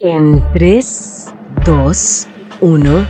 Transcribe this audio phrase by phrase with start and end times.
[0.00, 1.26] En 3,
[1.66, 2.26] 2,
[2.60, 3.06] 1.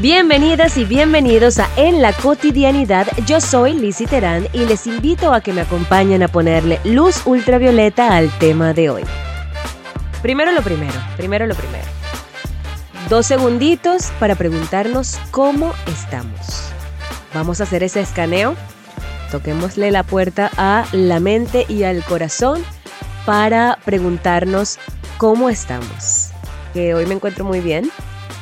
[0.00, 3.06] Bienvenidas y bienvenidos a En la cotidianidad.
[3.26, 8.16] Yo soy Lizzie Terán y les invito a que me acompañen a ponerle luz ultravioleta
[8.16, 9.02] al tema de hoy.
[10.22, 11.84] Primero lo primero, primero lo primero.
[13.10, 16.70] Dos segunditos para preguntarnos cómo estamos.
[17.34, 18.54] Vamos a hacer ese escaneo.
[19.30, 22.64] Toquémosle la puerta a la mente y al corazón
[23.26, 24.78] para preguntarnos
[25.18, 26.30] cómo estamos.
[26.72, 27.90] Que hoy me encuentro muy bien,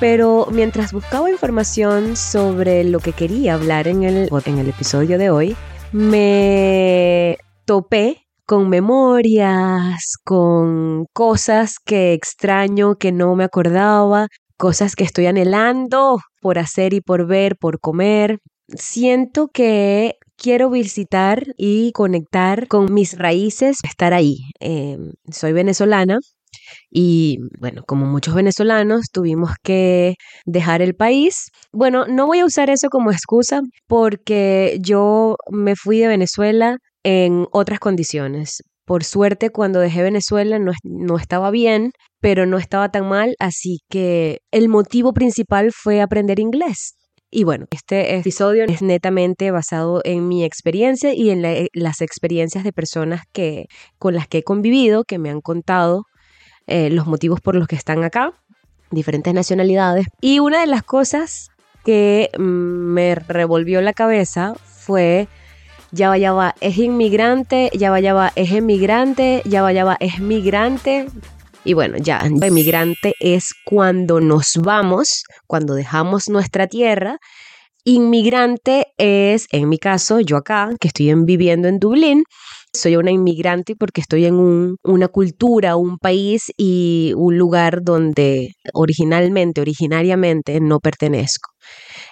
[0.00, 5.30] pero mientras buscaba información sobre lo que quería hablar en el, en el episodio de
[5.30, 5.56] hoy,
[5.92, 15.26] me topé con memorias, con cosas que extraño, que no me acordaba, cosas que estoy
[15.26, 18.38] anhelando por hacer y por ver, por comer.
[18.68, 24.38] Siento que quiero visitar y conectar con mis raíces, estar ahí.
[24.60, 26.18] Em, soy venezolana
[26.90, 31.50] y bueno, como muchos venezolanos, tuvimos que dejar el país.
[31.72, 37.46] Bueno, no voy a usar eso como excusa porque yo me fui de Venezuela en
[37.52, 38.62] otras condiciones.
[38.84, 43.78] Por suerte, cuando dejé Venezuela no, no estaba bien, pero no estaba tan mal, así
[43.88, 46.94] que el motivo principal fue aprender inglés.
[47.34, 51.40] Y bueno, este episodio es netamente basado en mi experiencia y en
[51.72, 53.64] las experiencias de personas que,
[53.98, 56.02] con las que he convivido, que me han contado
[56.66, 58.32] eh, los motivos por los que están acá,
[58.90, 60.06] diferentes nacionalidades.
[60.20, 61.50] Y una de las cosas
[61.84, 65.28] que mm, me revolvió la cabeza fue,
[65.90, 69.84] ya va, ya va, es inmigrante, ya va, ya va, es emigrante, ya va, ya
[69.84, 71.06] va, es migrante.
[71.64, 77.18] Y bueno, ya, emigrante es cuando nos vamos, cuando dejamos nuestra tierra.
[77.84, 82.24] Inmigrante es, en mi caso, yo acá, que estoy viviendo en Dublín,
[82.74, 88.54] soy una inmigrante porque estoy en un, una cultura, un país y un lugar donde
[88.72, 91.50] originalmente, originariamente no pertenezco.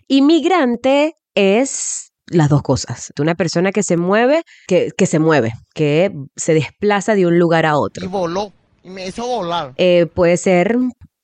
[0.09, 3.13] Inmigrante es las dos cosas.
[3.19, 7.67] Una persona que se mueve, que, que se mueve, que se desplaza de un lugar
[7.67, 8.05] a otro.
[8.05, 9.73] Y voló y me hizo volar.
[9.77, 10.77] Eh, puede ser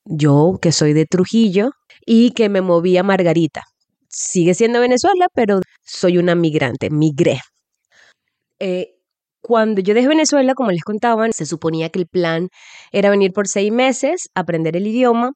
[0.04, 1.70] yo, que soy de Trujillo,
[2.04, 3.62] y que me moví a Margarita.
[4.08, 7.41] Sigue siendo Venezuela, pero soy una migrante, migré.
[8.58, 8.95] Eh,
[9.46, 12.48] cuando yo dejé Venezuela, como les contaban, se suponía que el plan
[12.90, 15.34] era venir por seis meses, aprender el idioma,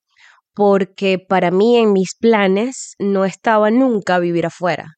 [0.53, 4.95] porque para mí en mis planes no estaba nunca vivir afuera.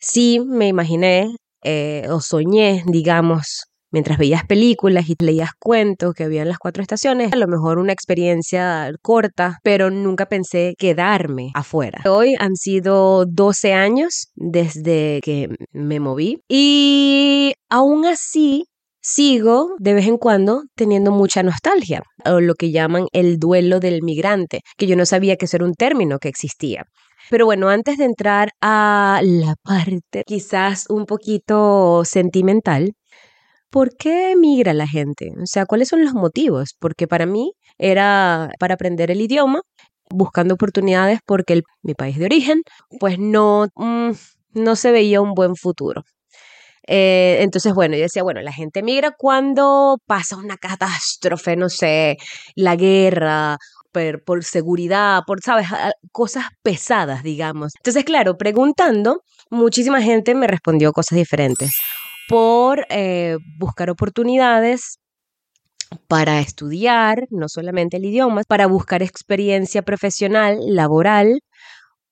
[0.00, 3.64] Sí, me imaginé eh, o soñé, digamos,
[3.96, 7.78] mientras veías películas y leías cuentos que había en las cuatro estaciones, a lo mejor
[7.78, 12.02] una experiencia corta, pero nunca pensé quedarme afuera.
[12.04, 18.64] Hoy han sido 12 años desde que me moví y aún así
[19.00, 24.02] sigo de vez en cuando teniendo mucha nostalgia, o lo que llaman el duelo del
[24.02, 26.84] migrante, que yo no sabía que eso era un término que existía.
[27.30, 32.92] Pero bueno, antes de entrar a la parte quizás un poquito sentimental,
[33.76, 35.32] ¿por qué emigra la gente?
[35.36, 36.74] O sea, ¿cuáles son los motivos?
[36.78, 39.60] Porque para mí era para aprender el idioma,
[40.08, 42.62] buscando oportunidades porque mi país de origen,
[42.98, 44.12] pues no, mm,
[44.54, 46.04] no se veía un buen futuro.
[46.88, 52.16] Eh, entonces, bueno, yo decía, bueno, la gente emigra cuando pasa una catástrofe, no sé,
[52.54, 53.58] la guerra,
[54.24, 55.68] por seguridad, por, ¿sabes?
[56.12, 57.74] Cosas pesadas, digamos.
[57.76, 61.72] Entonces, claro, preguntando, muchísima gente me respondió cosas diferentes
[62.28, 64.98] por eh, buscar oportunidades
[66.08, 71.40] para estudiar, no solamente el idioma, para buscar experiencia profesional, laboral,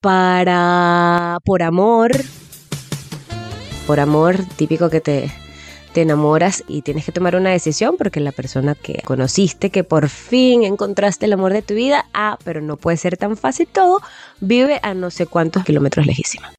[0.00, 2.12] para por amor,
[3.86, 5.30] por amor típico que te,
[5.92, 10.08] te enamoras y tienes que tomar una decisión porque la persona que conociste, que por
[10.08, 14.00] fin encontraste el amor de tu vida, ah, pero no puede ser tan fácil todo,
[14.40, 16.52] vive a no sé cuántos kilómetros lejísima.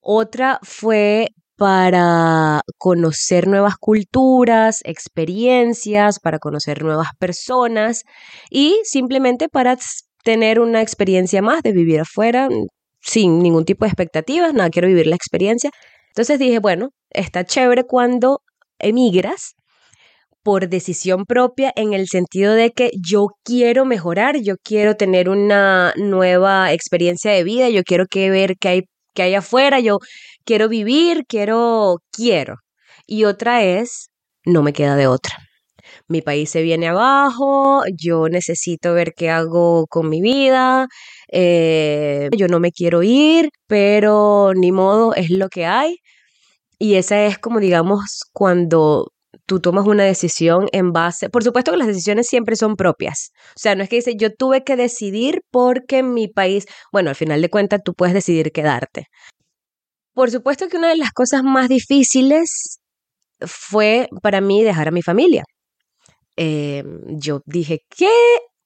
[0.00, 8.02] Otra fue para conocer nuevas culturas, experiencias, para conocer nuevas personas
[8.50, 9.78] y simplemente para
[10.24, 12.66] tener una experiencia más de vivir afuera mm,
[13.00, 15.70] sin ningún tipo de expectativas, nada, quiero vivir la experiencia.
[16.08, 18.40] Entonces dije, bueno, está chévere cuando
[18.78, 19.54] emigras
[20.42, 25.92] por decisión propia en el sentido de que yo quiero mejorar, yo quiero tener una
[25.96, 28.82] nueva experiencia de vida, yo quiero que ver qué hay
[29.16, 29.98] que hay afuera, yo
[30.44, 32.56] quiero vivir, quiero, quiero.
[33.06, 34.10] Y otra es,
[34.44, 35.36] no me queda de otra.
[36.08, 40.86] Mi país se viene abajo, yo necesito ver qué hago con mi vida,
[41.32, 45.96] eh, yo no me quiero ir, pero ni modo, es lo que hay.
[46.78, 49.12] Y esa es como, digamos, cuando
[49.46, 53.30] tú tomas una decisión en base, por supuesto que las decisiones siempre son propias.
[53.50, 57.16] O sea, no es que dice, yo tuve que decidir porque mi país, bueno, al
[57.16, 59.06] final de cuentas tú puedes decidir quedarte.
[60.14, 62.80] Por supuesto que una de las cosas más difíciles
[63.40, 65.44] fue para mí dejar a mi familia.
[66.36, 68.10] Eh, yo dije, ¿qué?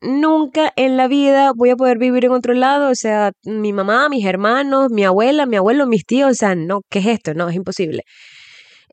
[0.03, 4.09] Nunca en la vida voy a poder vivir en otro lado, o sea, mi mamá,
[4.09, 7.35] mis hermanos, mi abuela, mi abuelo, mis tíos, o sea, no, ¿qué es esto?
[7.35, 8.05] No, es imposible.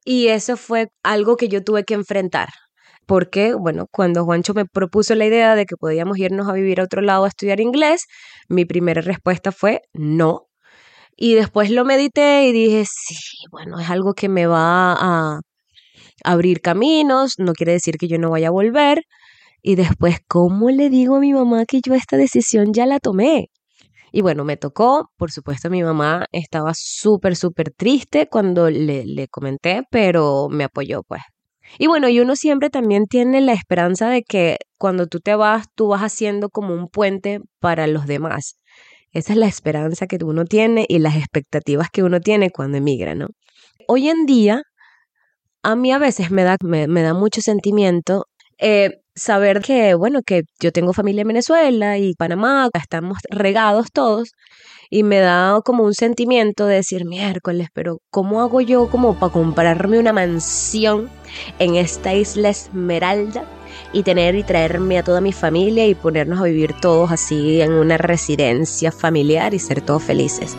[0.10, 2.48] Y eso fue algo que yo tuve que enfrentar.
[3.06, 6.86] Porque, bueno, cuando Juancho me propuso la idea de que podíamos irnos a vivir a
[6.86, 8.06] otro lado a estudiar inglés,
[8.48, 10.48] mi primera respuesta fue no.
[11.18, 13.18] Y después lo medité y dije, sí,
[13.52, 15.42] bueno, es algo que me va a
[16.24, 19.04] abrir caminos, no quiere decir que yo no vaya a volver.
[19.62, 23.50] Y después, ¿cómo le digo a mi mamá que yo esta decisión ya la tomé?
[24.18, 29.28] Y bueno, me tocó, por supuesto mi mamá estaba súper, súper triste cuando le, le
[29.28, 31.22] comenté, pero me apoyó pues.
[31.78, 35.68] Y bueno, y uno siempre también tiene la esperanza de que cuando tú te vas,
[35.76, 38.58] tú vas haciendo como un puente para los demás.
[39.12, 43.14] Esa es la esperanza que uno tiene y las expectativas que uno tiene cuando emigra,
[43.14, 43.28] ¿no?
[43.88, 44.64] Hoy en día,
[45.62, 48.26] a mí a veces me da, me, da mucho sentimiento
[48.58, 54.32] eh, saber que, bueno, que yo tengo familia en Venezuela y Panamá, estamos regados todos,
[54.90, 59.34] y me da como un sentimiento de decir, miércoles, pero ¿cómo hago yo como para
[59.34, 61.10] comprarme una mansión
[61.60, 63.44] en esta isla Esmeralda
[63.92, 67.74] y tener y traerme a toda mi familia y ponernos a vivir todos así en
[67.74, 70.56] una residencia familiar y ser todos felices?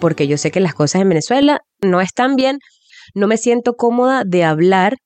[0.00, 2.58] Porque yo sé que las cosas en Venezuela no están bien,
[3.14, 4.96] no me siento cómoda de hablar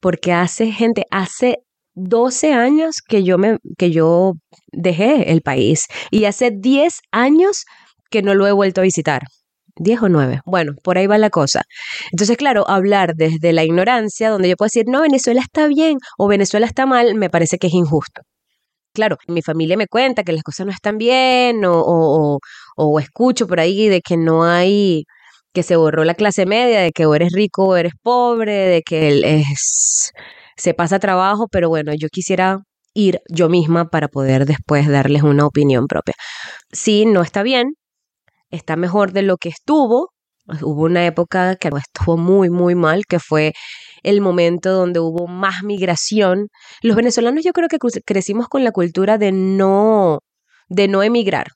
[0.00, 1.58] porque hace gente, hace
[2.00, 4.34] 12 años que yo, me, que yo
[4.72, 7.64] dejé el país y hace 10 años
[8.10, 9.22] que no lo he vuelto a visitar.
[9.76, 10.40] 10 o 9.
[10.44, 11.62] Bueno, por ahí va la cosa.
[12.12, 16.28] Entonces, claro, hablar desde la ignorancia, donde yo puedo decir, no, Venezuela está bien o
[16.28, 18.22] Venezuela está mal, me parece que es injusto.
[18.92, 22.38] Claro, mi familia me cuenta que las cosas no están bien o, o,
[22.76, 25.04] o escucho por ahí de que no hay,
[25.54, 28.82] que se borró la clase media, de que o eres rico o eres pobre, de
[28.82, 30.12] que es
[30.60, 32.58] se pasa trabajo, pero bueno, yo quisiera
[32.92, 36.14] ir yo misma para poder después darles una opinión propia.
[36.70, 37.74] Sí, no está bien,
[38.50, 40.10] está mejor de lo que estuvo.
[40.62, 43.52] Hubo una época que estuvo muy, muy mal, que fue
[44.02, 46.48] el momento donde hubo más migración.
[46.82, 50.18] Los venezolanos yo creo que crecimos con la cultura de no,
[50.68, 51.52] de no emigrar.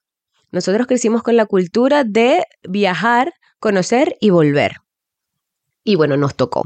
[0.51, 4.77] Nosotros crecimos con la cultura de viajar, conocer y volver.
[5.83, 6.63] Y bueno, nos tocó.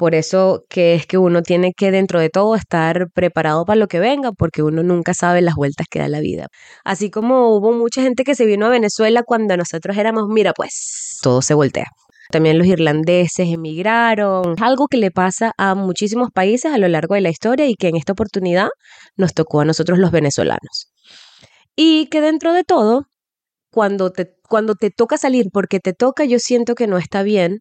[0.00, 3.86] Por eso que es que uno tiene que dentro de todo estar preparado para lo
[3.86, 6.46] que venga, porque uno nunca sabe las vueltas que da la vida.
[6.84, 11.18] Así como hubo mucha gente que se vino a Venezuela cuando nosotros éramos, mira, pues
[11.20, 11.88] todo se voltea.
[12.30, 14.54] También los irlandeses emigraron.
[14.62, 17.88] algo que le pasa a muchísimos países a lo largo de la historia y que
[17.88, 18.68] en esta oportunidad
[19.16, 20.90] nos tocó a nosotros los venezolanos.
[21.76, 23.04] Y que dentro de todo,
[23.70, 27.58] cuando te, cuando te toca salir porque te toca, yo siento que no está bien,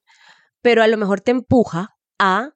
[0.62, 2.52] pero a lo mejor te empuja a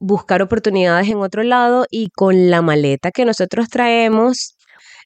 [0.00, 4.56] buscar oportunidades en otro lado y con la maleta que nosotros traemos,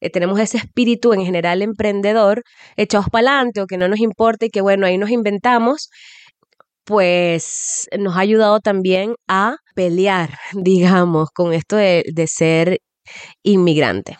[0.00, 2.42] eh, tenemos ese espíritu en general emprendedor,
[2.76, 5.90] echados para adelante o que no nos importa y que bueno, ahí nos inventamos,
[6.84, 12.80] pues nos ha ayudado también a pelear, digamos, con esto de, de ser
[13.42, 14.18] inmigrante.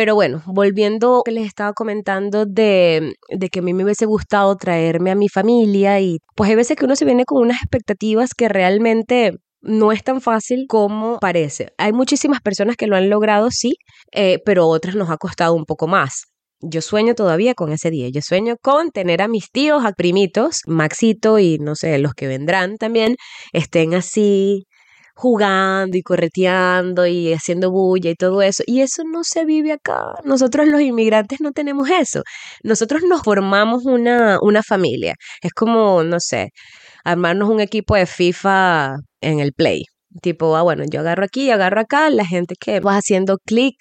[0.00, 3.84] Pero bueno, volviendo a lo que les estaba comentando de, de, que a mí me
[3.84, 7.42] hubiese gustado traerme a mi familia y pues hay veces que uno se viene con
[7.42, 11.74] unas expectativas que realmente no es tan fácil como parece.
[11.76, 13.74] Hay muchísimas personas que lo han logrado, sí,
[14.12, 16.22] eh, pero otras nos ha costado un poco más.
[16.62, 18.08] Yo sueño todavía con ese día.
[18.08, 22.26] Yo sueño con tener a mis tíos, a primitos, Maxito y no sé, los que
[22.26, 23.16] vendrán también,
[23.52, 24.64] estén así
[25.14, 28.62] jugando y correteando y haciendo bulla y todo eso.
[28.66, 30.14] Y eso no se vive acá.
[30.24, 32.22] Nosotros los inmigrantes no tenemos eso.
[32.62, 35.14] Nosotros nos formamos una, una familia.
[35.42, 36.50] Es como, no sé,
[37.04, 39.84] armarnos un equipo de FIFA en el Play.
[40.22, 43.76] Tipo, ah, bueno, yo agarro aquí, agarro acá, la gente que vas haciendo clic,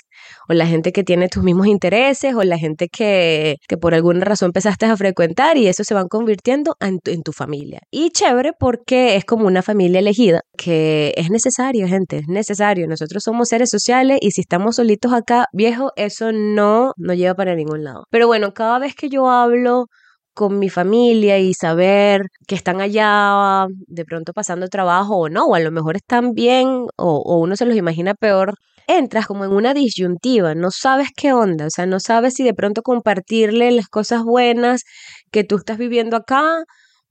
[0.49, 4.25] o la gente que tiene tus mismos intereses, o la gente que, que por alguna
[4.25, 7.81] razón empezaste a frecuentar y eso se van convirtiendo en tu, familia.
[7.91, 12.87] Y chévere porque es como una familia elegida, que es necesario, gente, es necesario.
[12.87, 17.55] Nosotros somos seres sociales y si estamos solitos acá, viejo, eso no, no lleva para
[17.55, 18.05] ningún lado.
[18.09, 19.85] Pero bueno, cada vez que yo hablo
[20.33, 25.55] con mi familia y saber que están allá de pronto pasando trabajo o no, o
[25.55, 28.55] a lo mejor están bien o, uno se los imagina peor,
[28.89, 32.53] entras como en una disyuntiva, no sabes qué onda, o sea, no sabes si de
[32.53, 34.83] pronto compartirle las cosas buenas
[35.31, 36.63] que tú estás viviendo acá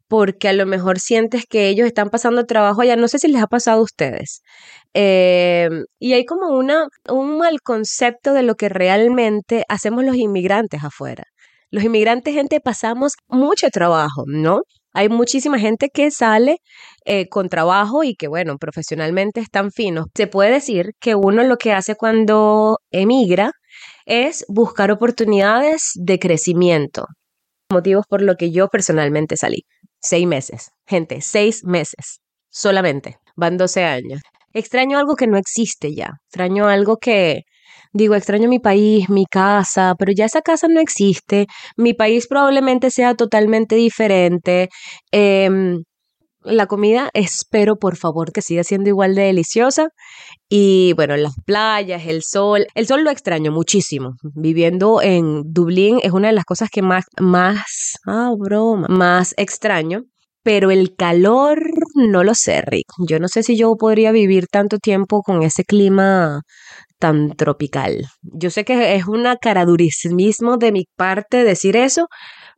[0.08, 2.96] porque a lo mejor sientes que ellos están pasando trabajo allá.
[2.96, 4.42] No sé si les ha pasado a ustedes.
[4.94, 10.82] Em, y hay como una, un mal concepto de lo que realmente hacemos los inmigrantes
[10.82, 11.24] afuera.
[11.70, 14.62] Los inmigrantes, gente, pasamos mucho trabajo, ¿no?
[14.98, 16.56] Hay muchísima gente que sale
[17.04, 20.06] eh, con trabajo y que, bueno, profesionalmente están finos.
[20.12, 23.52] Se puede decir que uno lo que hace cuando emigra
[24.06, 27.06] es buscar oportunidades de crecimiento.
[27.70, 29.62] Motivos por lo que yo personalmente salí.
[30.02, 30.70] Seis meses.
[30.84, 32.18] Gente, seis meses.
[32.50, 33.18] Solamente.
[33.36, 34.20] Van 12 años.
[34.52, 36.14] Extraño algo que no existe ya.
[36.26, 37.42] Extraño algo que,
[37.92, 41.46] digo, extraño mi país, mi casa, pero ya esa casa no existe.
[41.76, 44.68] Mi país probablemente sea totalmente diferente.
[45.12, 45.82] Em,
[46.42, 49.88] la comida espero por favor que siga siendo igual de deliciosa
[50.48, 54.14] y bueno, las playas, el sol, el sol lo extraño muchísimo.
[54.34, 60.04] Viviendo en Dublín es una de las cosas que más, más, ah, broma, más extraño.
[60.44, 61.58] Pero el calor,
[61.98, 62.86] no lo sé, Rick.
[63.08, 66.42] Yo no sé si yo podría vivir tanto tiempo con ese clima
[66.98, 68.06] tan tropical.
[68.22, 72.06] Yo sé que es una caradurismismo de mi parte decir eso,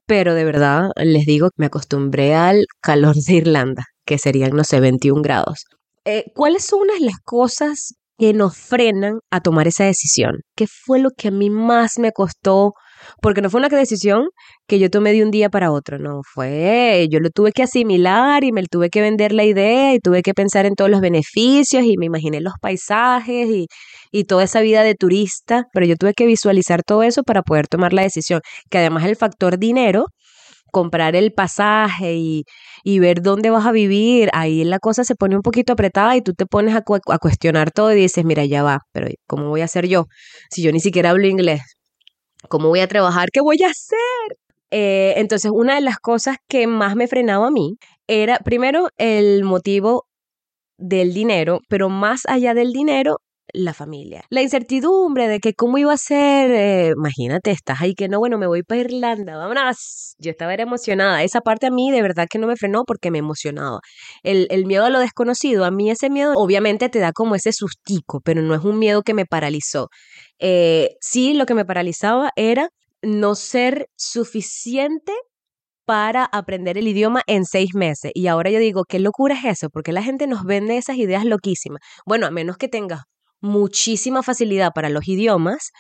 [0.06, 4.64] pero de verdad les digo que me acostumbré al calor de Irlanda, que serían, no
[4.64, 5.64] sé, 21 grados.
[6.04, 10.40] Eh, ¿cuáles son unas las cosas que nos frenan a tomar esa decisión?
[10.56, 12.72] ¿Qué fue lo que a mí más me costó?
[13.20, 14.28] Porque no fue una decisión
[14.66, 18.44] que yo tomé de un día para otro, no, fue, yo lo tuve que asimilar
[18.44, 21.84] y me tuve que vender la idea y tuve que pensar en todos los beneficios
[21.84, 23.66] y me imaginé los paisajes y,
[24.12, 27.68] y toda esa vida de turista, pero yo tuve que visualizar todo eso para poder
[27.68, 28.40] tomar la decisión,
[28.70, 30.06] que además el factor dinero
[30.70, 32.44] comprar el pasaje y,
[32.84, 36.22] y, ver dónde vas a vivir, ahí la cosa se pone un poquito apretada y
[36.22, 39.62] tú te pones a, a, cuestionar todo y dices, mira, ya va, pero ¿cómo voy
[39.62, 40.06] a hacer yo?
[40.50, 41.60] Si yo ni siquiera hablo inglés,
[42.48, 43.30] ¿cómo voy a trabajar?
[43.32, 43.98] ¿Qué voy a hacer?
[44.70, 49.44] Eh, entonces, una de las cosas que más me frenaba a mí era, primero, el
[49.44, 50.06] motivo
[50.78, 53.18] del dinero, pero más allá del dinero,
[53.52, 54.24] la familia.
[54.30, 58.38] La incertidumbre de que cómo iba a ser, eh, imagínate, estás ahí que no, bueno,
[58.38, 60.14] me voy para Irlanda, vámonos.
[60.18, 61.22] Yo estaba emocionada.
[61.22, 63.80] Esa parte a mí de verdad que no me frenó porque me emocionaba.
[64.22, 67.52] El, el miedo a lo desconocido, a mí ese miedo obviamente te da como ese
[67.52, 69.88] sustico, pero no es un miedo que me paralizó.
[70.40, 72.70] Eh, sí, lo que me paralizaba era
[73.02, 75.12] no ser suficiente
[75.84, 78.12] para aprender el idioma en seis meses.
[78.14, 79.70] Y ahora yo digo, ¿qué locura es eso?
[79.70, 81.80] Porque la gente nos vende esas ideas loquísimas.
[82.06, 83.02] Bueno, a menos que tengas
[83.40, 85.70] muchísima facilidad para los idiomas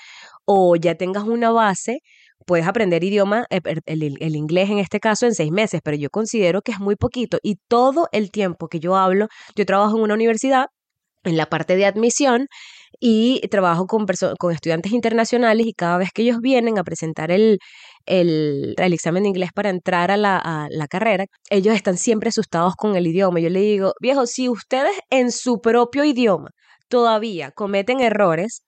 [0.44, 1.98] o ya tengas una base,
[2.46, 6.62] puedes aprender idioma, eh, el, inglés en este caso, en seis meses, pero yo considero
[6.62, 10.14] que es muy poquito y todo el tiempo que yo hablo, yo trabajo en una
[10.14, 10.66] universidad
[11.24, 12.46] en la parte de admisión
[12.98, 14.06] y trabajo con,
[14.38, 17.58] con estudiantes internacionales y cada vez que ellos vienen a presentar el,
[18.06, 22.74] el, examen de inglés para entrar a la, a la, carrera, ellos están siempre asustados
[22.76, 23.40] con el idioma.
[23.40, 26.50] Yo le digo, viejo, si ustedes en su propio idioma
[26.88, 28.62] todavía cometen errores,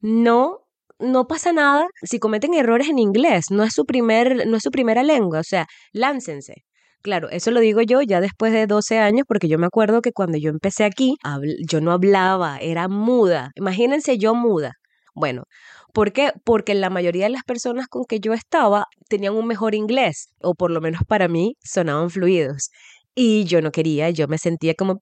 [0.00, 0.60] no
[0.98, 4.70] no pasa nada si cometen errores en inglés, no es su primer no es su
[4.70, 6.64] primera lengua, o sea, láncense.
[7.02, 10.12] Claro, eso lo digo yo ya después de 12 años, porque yo me acuerdo que
[10.12, 11.16] cuando yo empecé aquí,
[11.66, 13.50] yo no hablaba, era muda.
[13.56, 14.74] Imagínense yo muda.
[15.14, 15.44] Bueno,
[15.92, 16.32] ¿por qué?
[16.44, 20.54] Porque la mayoría de las personas con que yo estaba tenían un mejor inglés, o
[20.54, 22.70] por lo menos para mí sonaban fluidos.
[23.14, 25.00] Y yo no quería, yo me sentía como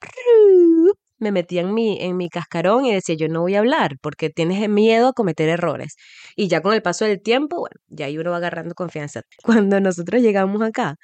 [1.21, 4.31] me metía en mi, en mi cascarón y decía, yo no voy a hablar porque
[4.31, 5.97] tienes miedo a cometer errores.
[6.35, 9.23] Y ya con el paso del tiempo, bueno, ya ahí uno va agarrando confianza.
[9.45, 10.97] Cuando nosotros llegamos acá,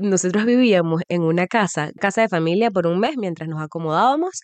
[0.00, 4.40] nosotros vivíamos en una casa, casa de familia por un mes mientras nos acomodábamos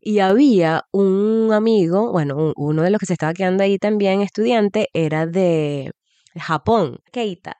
[0.00, 4.88] y había un amigo, bueno, uno de los que se estaba quedando ahí también estudiante
[4.92, 5.92] era de
[6.36, 7.56] Japón, Keita.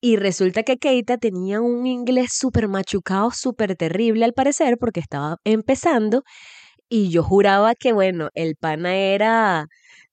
[0.00, 5.38] Y resulta que Keita tenía un inglés súper machucado, súper terrible al parecer, porque estaba
[5.44, 6.22] empezando.
[6.88, 9.66] Y yo juraba que, bueno, el pana era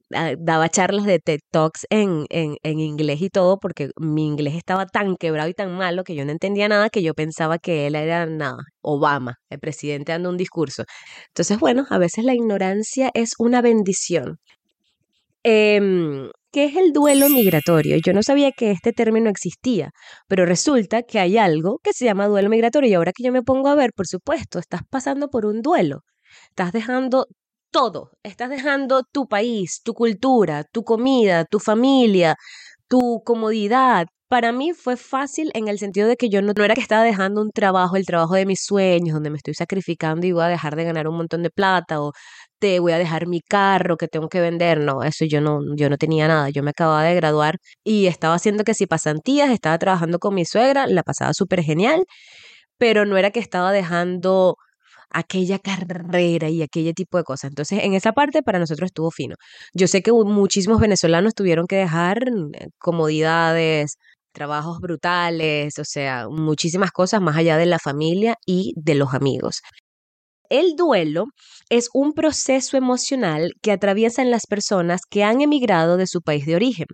[0.09, 4.85] daba charlas de TED Talks en, en, en, inglés y todo, porque mi inglés estaba
[4.85, 7.95] tan quebrado y tan malo que yo no entendía nada, que yo pensaba que él
[7.95, 10.83] era nada, Obama, el presidente dando un discurso.
[11.29, 14.37] Entonces, bueno, a veces la ignorancia es una bendición.
[15.43, 15.79] Eh,
[16.51, 17.97] ¿Qué es el duelo migratorio?
[18.03, 19.91] Yo no sabía que este término existía,
[20.27, 23.43] pero resulta que hay algo que se llama duelo migratorio y ahora que yo me
[23.43, 25.99] pongo a ver, por supuesto, estás pasando por un duelo.
[26.49, 27.27] Estás dejando
[27.77, 32.35] todo, estás dejando tu país, tu cultura, tu comida, tu familia,
[32.87, 34.07] tu comodidad.
[34.29, 37.39] Para mí fue fácil en el sentido de que yo no, era que estaba dejando
[37.39, 40.75] un trabajo, el trabajo de mis sueños, donde me estoy sacrificando y voy a dejar
[40.75, 42.13] de ganar un montón de plata o
[42.59, 44.79] te voy a dejar mi carro que tengo que vender.
[44.79, 46.49] No, eso yo no, yo no tenía nada.
[46.49, 50.45] Yo me acababa de graduar y estaba haciendo que si pasantías, estaba trabajando con mi
[50.45, 52.05] suegra, la pasaba súper genial,
[52.77, 54.57] pero no era que estaba dejando
[55.09, 57.49] aquella carrera y aquel tipo de cosas.
[57.51, 59.35] Entonces, en esa parte para nosotros estuvo fino.
[59.73, 62.19] Yo sé que muchísimos venezolanos tuvieron que dejar
[62.53, 63.97] eh, comodidades,
[64.31, 69.61] trabajos brutales, o sea, muchísimas cosas más allá de la familia y de los amigos.
[70.49, 71.25] El duelo
[71.69, 76.55] es un proceso emocional que atraviesan las personas que han emigrado de su país de
[76.55, 76.87] origen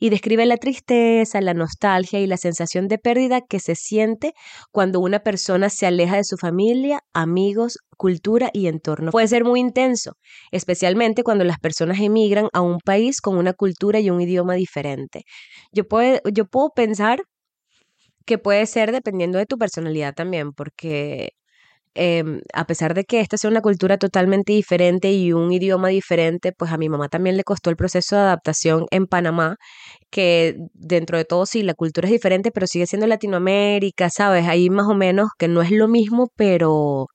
[0.00, 4.32] y describe la tristeza, la nostalgia y la sensación de pérdida que se siente
[4.72, 9.10] cuando una persona se aleja de su familia, amigos, cultura y entorno.
[9.10, 10.12] Puede ser muy intenso,
[10.50, 15.22] especialmente cuando las personas emigran a un país con una cultura y un idioma diferente.
[15.72, 17.22] Yo puedo, yo puedo pensar
[18.26, 21.30] que puede ser dependiendo de tu personalidad también, porque
[21.98, 26.52] Em, a pesar de que esta sea una cultura totalmente diferente y un idioma diferente,
[26.52, 29.56] pues a mi mamá también le costó el proceso de adaptación en Panamá,
[30.10, 34.46] que dentro de todo sí, la cultura es diferente, pero sigue siendo Latinoamérica, ¿sabes?
[34.48, 37.06] Ahí más o menos que no es lo mismo, pero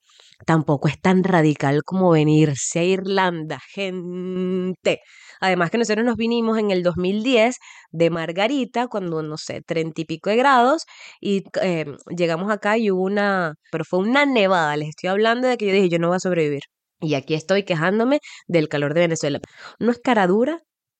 [0.45, 5.01] tampoco es tan radical como venirse a Irlanda, gente.
[5.41, 7.57] Además que nosotros nos vinimos en el 2010
[7.91, 10.85] de Margarita, cuando, no sé, treinta y pico de grados,
[11.19, 15.57] y em, llegamos acá y hubo una, pero fue una nevada, les estoy hablando de
[15.57, 16.61] que yo dije, yo no voy a sobrevivir.
[17.01, 19.39] Y aquí estoy quejándome del calor de Venezuela.
[19.79, 20.59] No es cara dura,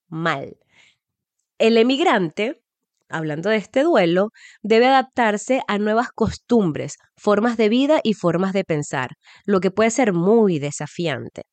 [0.09, 0.57] mal.
[1.59, 2.61] El emigrante
[3.11, 4.29] hablando de este duelo,
[4.61, 9.11] debe adaptarse a nuevas costumbres, formas de vida y formas de pensar,
[9.45, 11.43] lo que puede ser muy desafiante.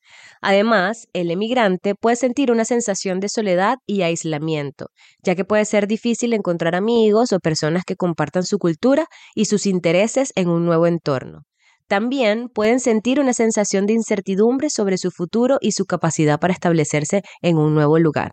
[0.41, 4.87] Además, el emigrante puede sentir una sensación de soledad y aislamiento,
[5.23, 9.67] ya que puede ser difícil encontrar amigos o personas que compartan su cultura y sus
[9.67, 11.43] intereses en un nuevo entorno.
[11.89, 17.23] También pueden sentir una sensación de incertidumbre sobre su futuro y su capacidad para establecerse
[17.41, 18.33] en un nuevo lugar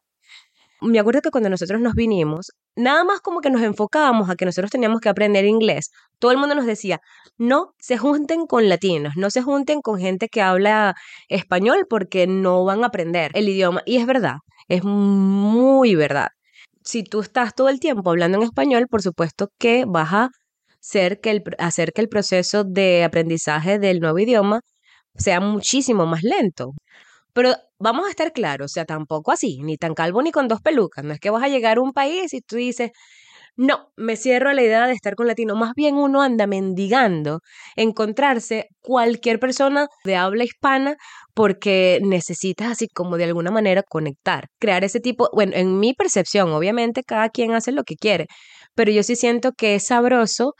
[0.85, 4.45] me acuerdo que cuando nosotros nos vinimos, nada más como que nos enfocábamos a que
[4.45, 5.89] nosotros teníamos que aprender inglés,
[6.19, 6.99] todo el mundo nos decía,
[7.37, 10.95] no se junten con latinos, no se junten con gente que habla
[11.29, 13.81] español porque no van a aprender el idioma.
[13.85, 14.37] Y es verdad,
[14.67, 16.29] es muy verdad.
[16.83, 20.29] Si tú estás todo el tiempo hablando en español, por supuesto que vas a
[20.79, 24.61] hacer que el, hacer que el proceso de aprendizaje del nuevo idioma
[25.15, 26.73] sea muchísimo más lento.
[27.35, 30.61] Pero vamos a estar claros, o sea, tampoco así, ni tan calvo ni con dos
[30.61, 31.03] pelucas.
[31.03, 32.91] No es que vas a llegar a un país y tú dices,
[33.57, 35.55] no, me cierro a la idea de estar con latino.
[35.55, 37.41] Más bien uno anda mendigando
[37.75, 40.95] encontrarse cualquier persona de habla hispana
[41.33, 46.51] porque necesitas así como de alguna manera conectar, crear ese tipo, bueno, en mi percepción,
[46.51, 48.27] obviamente cada quien hace lo que quiere,
[48.75, 50.53] pero yo sí siento que es sabroso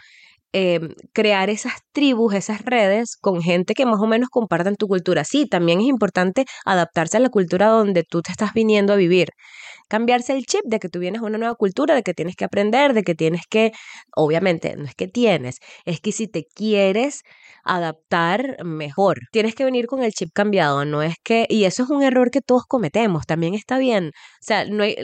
[0.58, 5.26] Em, crear esas tribus, esas redes con gente que más o menos compartan tu cultura.
[5.26, 9.30] Sí, también es importante adaptarse a la cultura donde tú te estás viniendo a vivir.
[9.90, 12.46] Cambiarse el chip de que tú vienes a una nueva cultura, de que tienes que
[12.46, 13.72] aprender, de que tienes que,
[14.16, 17.24] obviamente, no es que tienes, es que si te quieres
[17.64, 19.20] adaptar mejor.
[19.32, 22.32] Tienes que venir con el chip cambiado, no es que, y eso es un error
[22.32, 24.08] que todos cometemos, también está bien.
[24.08, 24.96] O sea, no hay,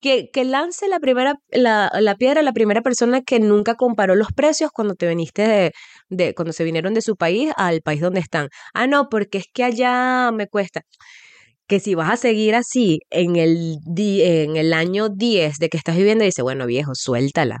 [0.00, 4.70] que, lance la primera, la, la piedra la primera persona que nunca comparó los precios
[4.72, 5.72] cuando te viniste
[6.08, 8.48] de, cuando se vinieron de su país al país donde están.
[8.74, 10.82] Ah, no, porque es que allá me cuesta.
[11.66, 15.96] Que si vas a seguir así en el, en el año 10 de que estás
[15.96, 17.60] viviendo, dice, bueno, viejo, suéltala.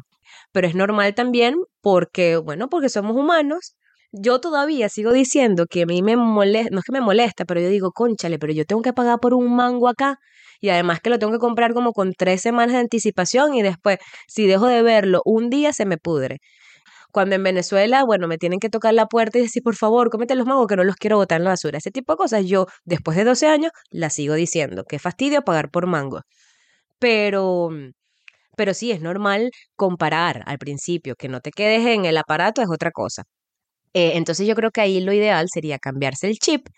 [0.52, 3.74] Pero es normal también porque, bueno, porque somos humanos
[4.12, 7.60] yo todavía sigo diciendo que a mí me molesta, no es que me molesta, pero
[7.60, 10.18] yo digo, conchale, pero yo tengo que pagar por un mango acá
[10.60, 13.98] y además que lo tengo que comprar como con tres semanas de anticipación y después,
[14.26, 16.38] si dejo de verlo un día, se me pudre.
[17.12, 20.34] Cuando en Venezuela, bueno, me tienen que tocar la puerta y decir, por favor, cómete
[20.34, 21.78] los mangos que no los quiero botar en la basura.
[21.78, 24.84] Ese tipo de cosas, yo, después de 12 años, la sigo diciendo.
[24.88, 26.20] Qué fastidio pagar por mango.
[26.98, 27.70] Pero,
[28.56, 31.14] pero sí, es normal comparar al principio.
[31.16, 33.24] Que no te quedes en el aparato es otra cosa.
[33.94, 36.68] Eh, entonces yo creo que ahí lo ideal sería cambiarse el chip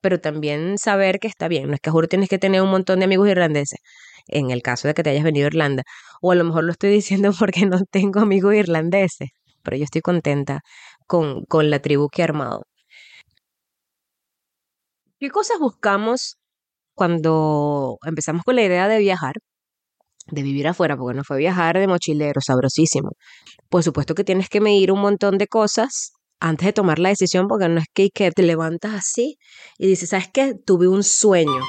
[0.00, 1.68] pero también saber que está bien.
[1.68, 3.80] No es que juro tienes que tener un montón de amigos irlandeses,
[4.28, 5.82] en el caso de que te hayas venido a Irlanda.
[6.22, 9.30] O a lo mejor lo estoy diciendo porque no tengo amigos irlandeses,
[9.62, 10.60] pero yo estoy contenta
[11.06, 12.62] con, con la tribu que he armado.
[15.18, 16.36] ¿Qué cosas buscamos
[16.94, 19.34] cuando empezamos con la idea de viajar?
[20.32, 23.10] de vivir afuera, porque no fue viajar de mochilero, sabrosísimo.
[23.68, 27.46] Por supuesto que tienes que medir un montón de cosas antes de tomar la decisión,
[27.46, 29.36] porque no es que, te levantas así
[29.78, 30.54] y dices, ¿sabes qué?
[30.66, 31.62] Tuve un sueño.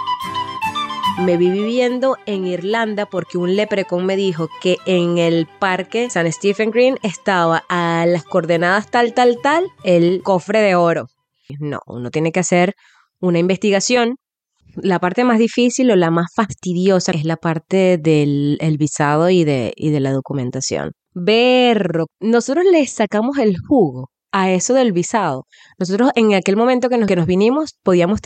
[1.20, 6.32] Me vi viviendo en Irlanda porque un leprecon me dijo que en el parque San
[6.32, 11.08] Stephen Green estaba a las coordenadas tal, tal, tal, el cofre de oro.
[11.60, 12.74] No, uno tiene que hacer
[13.20, 14.16] una investigación.
[14.76, 19.44] La parte más difícil o la más fastidiosa es la parte del el visado y
[19.44, 20.94] de, y de la documentación.
[21.14, 25.46] Berro, nosotros le sacamos el jugo a eso del visado.
[25.78, 28.20] Nosotros en aquel momento que nos, que nos vinimos podíamos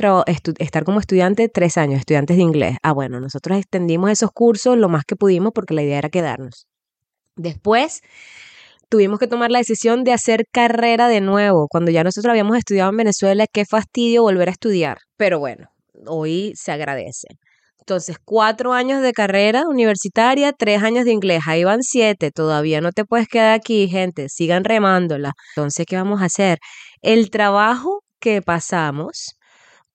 [0.58, 2.78] estar como estudiante tres años, estudiantes de inglés.
[2.84, 6.68] Ah, bueno, nosotros extendimos esos cursos lo más que pudimos porque la idea era quedarnos.
[7.36, 8.02] Después
[8.90, 11.68] tuvimos que tomar la decisión de hacer carrera de nuevo.
[11.70, 14.98] Cuando ya nosotros habíamos estudiado en Venezuela, qué fastidio volver a estudiar.
[15.18, 15.68] Pero bueno,
[16.08, 17.28] hoy se agradece.
[17.88, 22.92] Entonces, cuatro años de carrera universitaria, tres años de inglés, ahí van siete, todavía no
[22.92, 25.34] te puedes quedar aquí, gente, sigan remándola.
[25.56, 26.58] Entonces, ¿qué vamos a hacer?
[27.02, 29.36] El trabajo que pasamos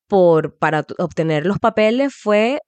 [0.09, 2.61] por, para obtener los papeles fue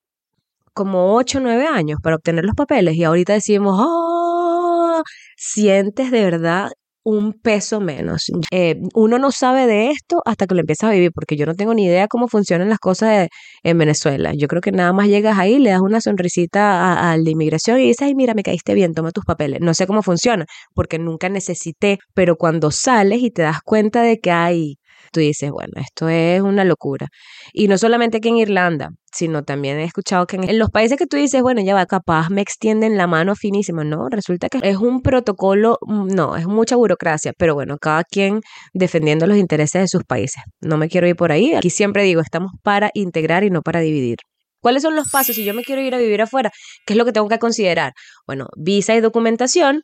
[0.75, 5.03] como ocho o nueve años para obtener los papeles y ahorita decimos, oh,
[5.37, 6.71] sientes de verdad
[7.05, 8.27] un peso menos.
[8.51, 11.55] Eh, uno no sabe de esto hasta que lo empiezas a vivir, porque yo no
[11.55, 13.29] tengo ni idea cómo funcionan las cosas
[13.63, 14.33] en Venezuela.
[14.35, 17.87] Yo creo que nada más llegas ahí, le das una sonrisita al de inmigración y
[17.87, 19.61] dices, ay, mira, me caíste bien, toma tus papeles.
[19.61, 24.19] No sé cómo funciona, porque nunca necesité, pero cuando sales y te das cuenta de
[24.19, 24.77] que hay
[25.13, 27.09] tú dices, bueno, esto es una locura.
[27.53, 31.07] Y no solamente aquí en Irlanda, sino también he escuchado que en los países que
[31.07, 34.09] tú dices, bueno, ya va, capaz me extienden la mano finísima, ¿no?
[34.09, 38.41] Resulta que es un protocolo, mm, no, es mucha burocracia, pero bueno, cada quien
[38.73, 40.43] defendiendo los intereses de sus países.
[40.61, 41.55] No me quiero ir por ahí.
[41.55, 44.17] Aquí siempre digo, estamos para integrar y no para dividir.
[44.61, 46.53] ¿Cuáles son los pasos si yo me quiero ir a vivir afuera?
[46.87, 47.93] ¿Qué es lo que tengo que considerar?
[48.29, 49.83] Bueno, visa y documentación,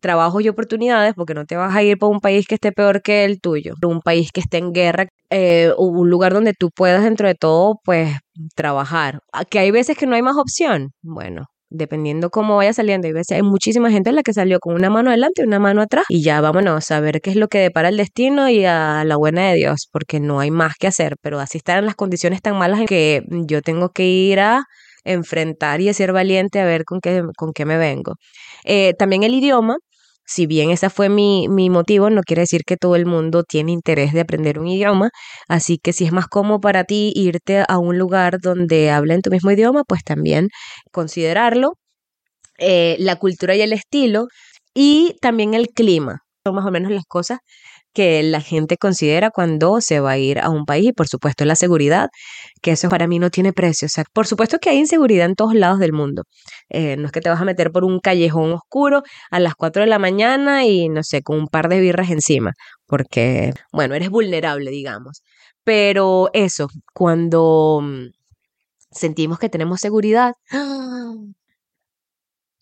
[0.00, 3.02] trabajos y oportunidades, porque no te vas a ir por un país que esté peor
[3.02, 7.04] que el tuyo, un país que esté en guerra, eh, un lugar donde tú puedas
[7.04, 8.16] dentro de todo, pues
[8.54, 9.20] trabajar.
[9.32, 10.90] Ah, que hay veces que no hay más opción.
[11.02, 13.06] Bueno, dependiendo cómo vaya saliendo.
[13.06, 15.58] Hay veces hay muchísima gente en la que salió con una mano adelante y una
[15.58, 18.64] mano atrás y ya vámonos a ver qué es lo que depara el destino y
[18.64, 21.94] a la buena de Dios, porque no hay más que hacer, pero así están las
[21.94, 24.64] condiciones tan malas en que yo tengo que ir a
[25.04, 28.14] enfrentar y ser valiente a ver con qué, con qué me vengo.
[28.64, 29.76] Eh, también el idioma,
[30.24, 33.72] si bien ese fue mi, mi, motivo, no quiere decir que todo el mundo tiene
[33.72, 35.10] interés de aprender un idioma,
[35.48, 39.30] así que si es más cómodo para ti irte a un lugar donde hablen tu
[39.30, 40.48] mismo idioma, pues también
[40.92, 41.74] considerarlo.
[42.58, 44.26] Eh, la cultura y el estilo
[44.74, 46.20] y también el clima.
[46.44, 47.38] Son más o menos las cosas
[47.92, 51.44] que la gente considera cuando se va a ir a un país y por supuesto
[51.44, 52.08] la seguridad,
[52.62, 53.86] que eso para mí no tiene precio.
[53.86, 56.24] O sea, por supuesto que hay inseguridad en todos lados del mundo.
[56.70, 59.82] Eh, no es que te vas a meter por un callejón oscuro a las 4
[59.82, 62.52] de la mañana y no sé, con un par de birras encima,
[62.86, 65.22] porque, bueno, eres vulnerable, digamos.
[65.64, 68.06] Pero eso, cuando mm,
[68.90, 70.34] sentimos que tenemos seguridad,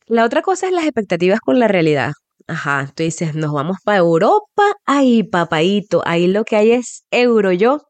[0.07, 2.13] la otra cosa es las expectativas con la realidad.
[2.51, 4.63] Ajá, tú dices, nos vamos para Europa.
[4.85, 7.81] Ay, papadito, ahí lo que hay es euro yo.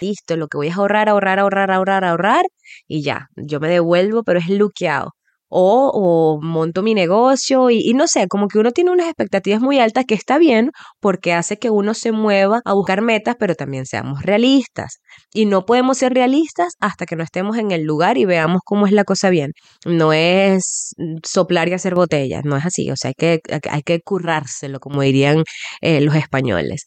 [0.00, 2.44] Listo, lo que voy a ahorrar, ahorrar, ahorrar, ahorrar, ahorrar.
[2.88, 5.12] Y ya, yo me devuelvo, pero es luqueado
[5.48, 10.04] o, monto mi negocio y, no sé, como que uno tiene unas expectativas muy altas
[10.06, 14.22] que está bien porque hace que uno se mueva a buscar metas, pero también seamos
[14.22, 14.98] realistas.
[15.32, 18.86] Y no podemos ser realistas hasta que no estemos en el lugar y veamos cómo
[18.86, 19.52] es la cosa bien.
[19.84, 24.00] No es soplar y hacer botellas, no es así, o sea, hay que, hay que
[24.00, 25.44] currárselo, como dirían
[25.80, 26.84] eh, los españoles.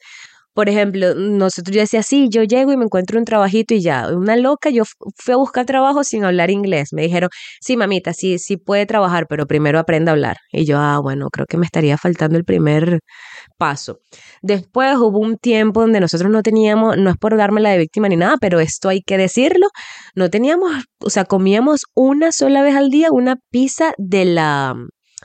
[0.59, 4.09] Por ejemplo, nosotros yo decía, sí, yo llego y me encuentro un trabajito y ya,
[4.09, 4.83] una loca, yo
[5.15, 6.91] fui a buscar trabajo sin hablar inglés.
[6.91, 7.29] Me dijeron,
[7.61, 10.35] sí, mamita, sí, sí puede trabajar, pero primero aprenda a hablar.
[10.51, 12.99] Y yo, ah, bueno, creo que me estaría faltando el primer
[13.57, 14.01] paso.
[14.41, 18.09] Después hubo un tiempo donde nosotros no teníamos, no es por darme la de víctima
[18.09, 19.67] ni nada, pero esto hay que decirlo,
[20.13, 24.75] no teníamos, o sea, comíamos una sola vez al día una pizza de la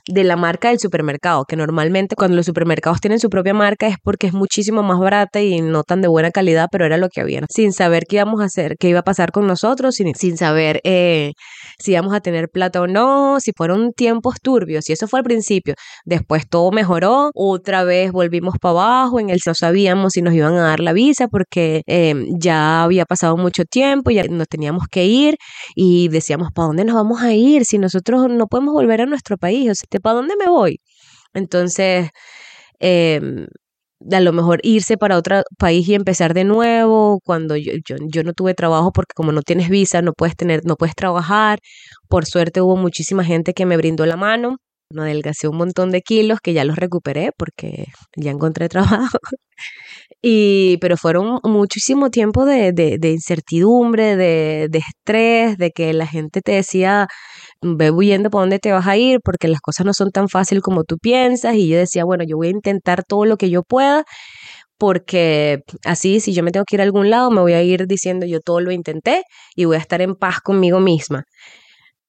[0.07, 3.97] de la marca del supermercado, que normalmente cuando los supermercados tienen su propia marca es
[4.03, 7.21] porque es muchísimo más barata y no tan de buena calidad, pero era lo que
[7.21, 10.37] había, sin saber qué íbamos a hacer, qué iba a pasar con nosotros, sin, sin
[10.37, 11.33] saber eh,
[11.79, 15.25] si íbamos a tener plata o no, si fueron tiempos turbios, y eso fue al
[15.25, 15.75] principio.
[16.05, 20.55] Después todo mejoró, otra vez volvimos para abajo, en el no sabíamos si nos iban
[20.55, 25.05] a dar la visa porque em, ya había pasado mucho tiempo, ya nos teníamos que
[25.07, 25.37] ir
[25.75, 29.37] y decíamos, ¿para dónde nos vamos a ir si nosotros no podemos volver a nuestro
[29.37, 29.71] país?
[29.71, 30.81] O sea, ¿para dónde me voy?
[31.35, 32.11] Entonces,
[32.81, 33.47] em,
[34.13, 38.33] a lo mejor irse para otro país y empezar de nuevo, cuando yo, yo, no
[38.35, 41.59] tuve trabajo porque como no tienes visa, no puedes tener, no puedes trabajar.
[42.09, 44.59] Por suerte hubo muchísima gente que me brindó la mano.
[44.91, 48.69] Me adelgacé un montón de kilos que ya los recuperé porque ya encontré
[49.09, 49.19] trabajo.
[50.23, 56.07] Y, pero fueron muchísimo tiempo de, de, de incertidumbre, de, de, estrés, de que la
[56.07, 57.09] gente te decía,
[57.65, 60.63] ve huyendo por dónde te vas a ir, porque las cosas no son tan fáciles
[60.63, 61.55] como tú piensas.
[61.57, 64.05] Y yo decía, bueno, yo voy a intentar todo lo que yo pueda,
[64.79, 67.87] porque así si yo me tengo que ir a algún lado, me voy a ir
[67.87, 69.25] diciendo yo todo lo intenté
[69.57, 71.25] y voy a estar en paz conmigo misma.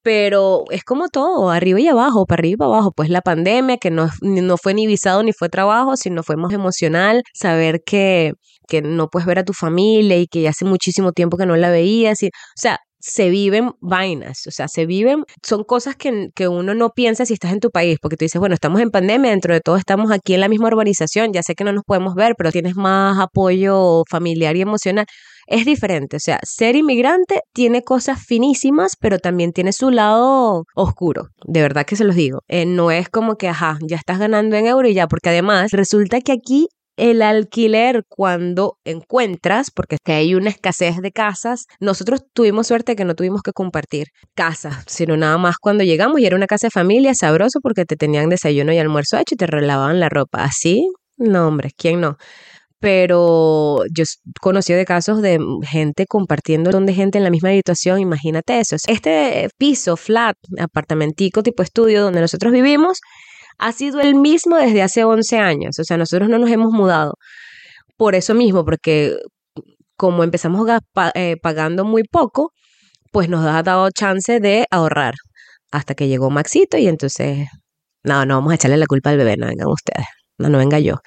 [0.04, 2.92] Pero es como todo, arriba y abajo, para arriba y para abajo.
[2.96, 6.54] Pues la pandemia, que no, no fue ni visado ni fue trabajo, sino fue más
[6.54, 8.34] emocional, saber que,
[8.68, 11.56] que no puedes ver a tu familia y que ya hace muchísimo tiempo que no
[11.56, 12.22] la veías.
[12.22, 16.74] Y, o sea, se viven vainas, o sea, se viven, son cosas que, que, uno
[16.74, 19.54] no piensa si estás en tu país, porque tú dices, bueno, estamos en pandemia, dentro
[19.54, 22.34] de todo estamos aquí en la misma urbanización, ya sé que no nos podemos ver,
[22.36, 25.06] pero tienes más apoyo familiar y emocional.
[25.46, 31.28] Es diferente, o sea, ser inmigrante tiene cosas finísimas, pero también tiene su lado oscuro,
[31.46, 32.40] de verdad que se los digo.
[32.48, 35.70] Eh, no es como que, ajá, ya estás ganando en euro y ya, porque además
[35.74, 42.68] resulta que aquí el alquiler cuando encuentras, porque hay una escasez de casas, nosotros tuvimos
[42.68, 46.48] suerte que no tuvimos que compartir casas, sino nada más cuando llegamos y era una
[46.48, 50.10] casa de familia sabroso porque te tenían desayuno y almuerzo hecho y te relababan la
[50.10, 50.44] ropa.
[50.44, 52.18] Así, no hombre, ¿quién no?
[52.80, 54.04] Pero yo
[54.42, 58.76] conocí de casos de gente compartiendo donde gente en la misma habitación, imagínate eso.
[58.88, 63.00] Este piso, flat, apartamentico tipo estudio donde nosotros vivimos,
[63.58, 65.80] ha sido el mismo desde hace 11 años.
[65.80, 67.16] O sea, nosotros no nos hemos mudado.
[67.98, 69.18] Por eso mismo, porque
[69.98, 70.68] como empezamos
[71.16, 72.52] eh, pagando muy poco,
[73.12, 75.16] pues nos ha dado chance de ahorrar.
[75.72, 77.48] Hasta que llegó Maxito y entonces,
[78.04, 80.06] no, no vamos a echarle la culpa al bebé, no vengan ustedes,
[80.38, 80.98] no, no venga yo.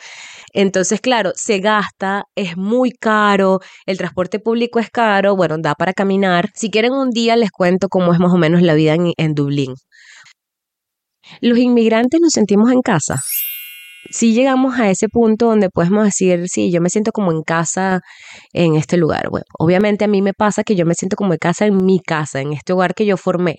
[0.54, 5.92] Entonces, claro, se gasta, es muy caro, el transporte público es caro, bueno, da para
[5.92, 6.50] caminar.
[6.54, 9.74] Si quieren un día les cuento cómo es más o menos la vida en Dublín.
[11.40, 13.16] Los inmigrantes nos sentimos en casa.
[14.10, 18.00] Si llegamos a ese punto donde podemos decir, sí, yo me siento como en casa
[18.52, 19.28] en este lugar.
[19.30, 22.00] Bueno, obviamente a mí me pasa que yo me siento como en casa en mi
[22.00, 23.56] casa, en este hogar que yo formé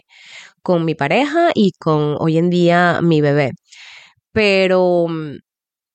[0.64, 3.52] con mi pareja y con hoy en día mi bebé.
[4.32, 5.38] Pero mm,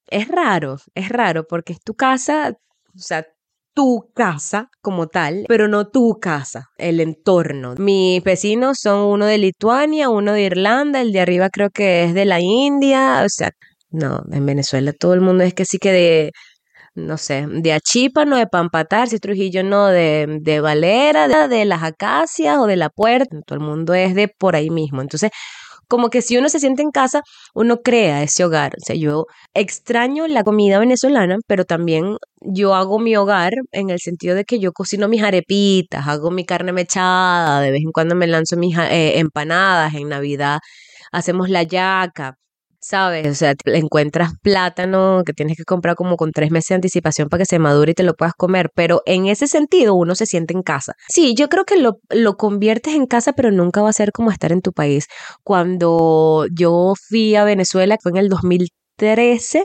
[0.08, 2.52] es raro, es raro porque es tu casa,
[2.94, 3.26] o sea,
[3.74, 7.74] tu casa como tal, pero no tu casa, el entorno.
[7.78, 12.14] Mis vecinos son uno de Lituania, uno de Irlanda, el de arriba creo que es
[12.14, 13.50] de la India, o sea,
[13.90, 16.32] no, en Venezuela todo el mundo es que sí que de,
[16.94, 21.64] no sé, de Achipa, no de Pampatar, si Trujillo no, de, de Valera, de, de
[21.64, 25.02] las Acacias o de La Puerta, todo el mundo es de por ahí mismo.
[25.02, 25.30] Entonces,
[25.88, 27.22] como que si uno se siente en casa,
[27.54, 28.74] uno crea ese hogar.
[28.80, 34.00] O sea, yo extraño la comida venezolana, pero también yo hago mi hogar en el
[34.00, 38.14] sentido de que yo cocino mis arepitas, hago mi carne mechada, de vez en cuando
[38.14, 40.58] me lanzo mis eh, empanadas, en Navidad
[41.14, 42.36] hacemos la yaca.
[42.84, 43.26] ¿Sabes?
[43.26, 47.42] O sea, encuentras plátano que tienes que comprar como con tres meses de anticipación para
[47.42, 50.52] que se madure y te lo puedas comer, pero en ese sentido uno se siente
[50.52, 50.92] en casa.
[51.08, 54.30] Sí, yo creo que lo, lo conviertes en casa, pero nunca va a ser como
[54.30, 55.06] estar en tu país.
[55.42, 59.64] Cuando yo fui a Venezuela, fue en el 2013,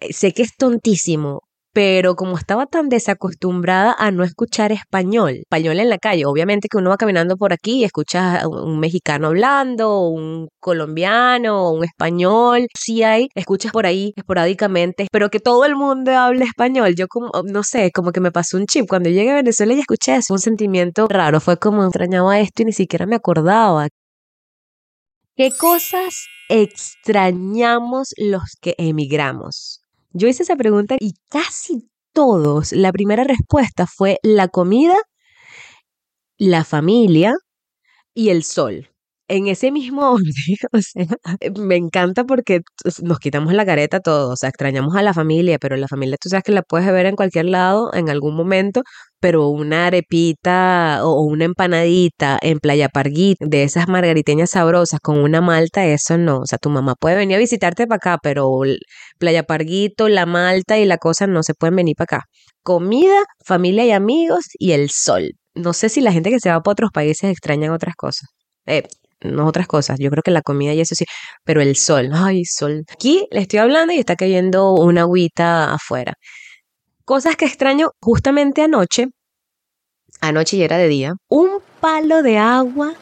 [0.00, 5.80] eh, sé que es tontísimo, pero como estaba tan desacostumbrada a no escuchar español, español
[5.80, 9.28] en la calle, obviamente que uno va caminando por aquí y escucha a un mexicano
[9.28, 15.76] hablando, un colombiano, un español, sí hay, escuchas por ahí esporádicamente, pero que todo el
[15.76, 19.30] mundo hable español, yo como, no sé, como que me pasó un chip, cuando llegué
[19.30, 23.06] a Venezuela y escuché eso, un sentimiento raro, fue como extrañaba esto y ni siquiera
[23.06, 23.88] me acordaba.
[25.34, 29.81] ¿Qué cosas extrañamos los que emigramos?
[30.12, 34.94] Yo hice esa pregunta y casi todos, la primera respuesta fue la comida,
[36.38, 37.34] la familia
[38.14, 38.91] y el sol
[39.28, 40.32] en ese mismo orden,
[40.72, 41.06] o sea,
[41.58, 42.60] me encanta porque
[43.02, 46.28] nos quitamos la careta todos, o sea, extrañamos a la familia, pero la familia tú
[46.28, 48.82] sabes que la puedes ver en cualquier lado, en algún momento,
[49.20, 55.40] pero una arepita o una empanadita en Playa Parguit, de esas margariteñas sabrosas con una
[55.40, 58.50] malta, eso no, o sea, tu mamá puede venir a visitarte para acá, pero
[59.18, 62.26] Playa Parguito, la malta y la cosa no se pueden venir para acá.
[62.62, 65.32] Comida, familia y amigos y el sol.
[65.54, 68.28] No sé si la gente que se va para otros países extrañan otras cosas.
[68.66, 68.84] Eh,
[69.24, 69.98] no otras cosas.
[69.98, 71.04] Yo creo que la comida y eso sí,
[71.44, 72.84] pero el sol, ay, sol.
[72.92, 76.14] Aquí le estoy hablando y está cayendo una agüita afuera.
[77.04, 79.06] Cosas que extraño justamente anoche,
[80.20, 82.94] anoche y era de día, un palo de agua,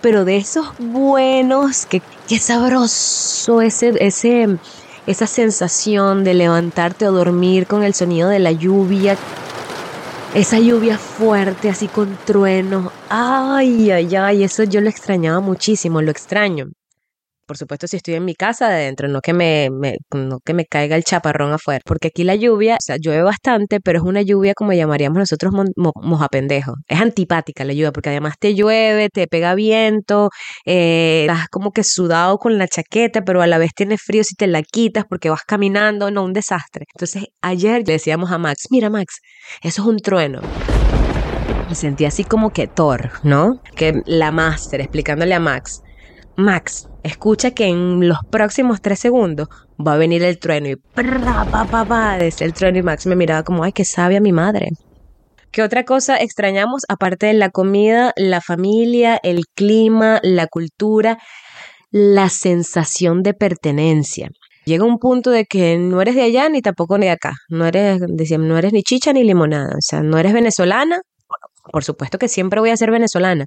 [0.00, 4.58] pero de esos buenos, que qué sabroso ese, ese,
[5.06, 9.16] esa sensación de levantarte o dormir con el sonido de la lluvia
[10.34, 12.90] esa lluvia fuerte, así con truenos.
[13.10, 16.70] Ay, ay, ay, eso yo lo extrañaba muchísimo, lo extraño.
[17.46, 20.64] Por supuesto, si estoy en mi casa adentro, no que me, me, no que me
[20.64, 21.80] caiga el chaparrón afuera.
[21.84, 25.52] Porque aquí la lluvia, o sea, llueve bastante, pero es una lluvia como llamaríamos nosotros
[25.52, 26.74] mo- mo- mojapendejo.
[26.88, 30.30] Es antipática la lluvia, porque además te llueve, te pega viento,
[30.64, 34.34] eh, estás como que sudado con la chaqueta, pero a la vez tienes frío si
[34.34, 36.86] te la quitas porque vas caminando, no, un desastre.
[36.94, 39.16] Entonces, ayer le decíamos a Max, mira Max,
[39.62, 40.40] eso es un trueno.
[41.68, 43.60] Me sentí así como que Thor, ¿no?
[43.76, 45.80] Que la máster explicándole a Max,
[46.36, 51.44] Max, escucha que en los próximos tres segundos va a venir el trueno y prra,
[51.50, 54.32] pa, pa, pa, desde el trueno y Max me miraba como, ay, qué sabia mi
[54.32, 54.68] madre.
[55.50, 61.18] ¿Qué otra cosa extrañamos aparte de la comida, la familia, el clima, la cultura,
[61.90, 64.30] la sensación de pertenencia?
[64.64, 67.32] Llega un punto de que no eres de allá ni tampoco de acá.
[67.48, 69.74] No eres, decían, no eres ni chicha ni limonada.
[69.76, 71.02] O sea, no eres venezolana.
[71.70, 73.46] Por supuesto que siempre voy a ser venezolana.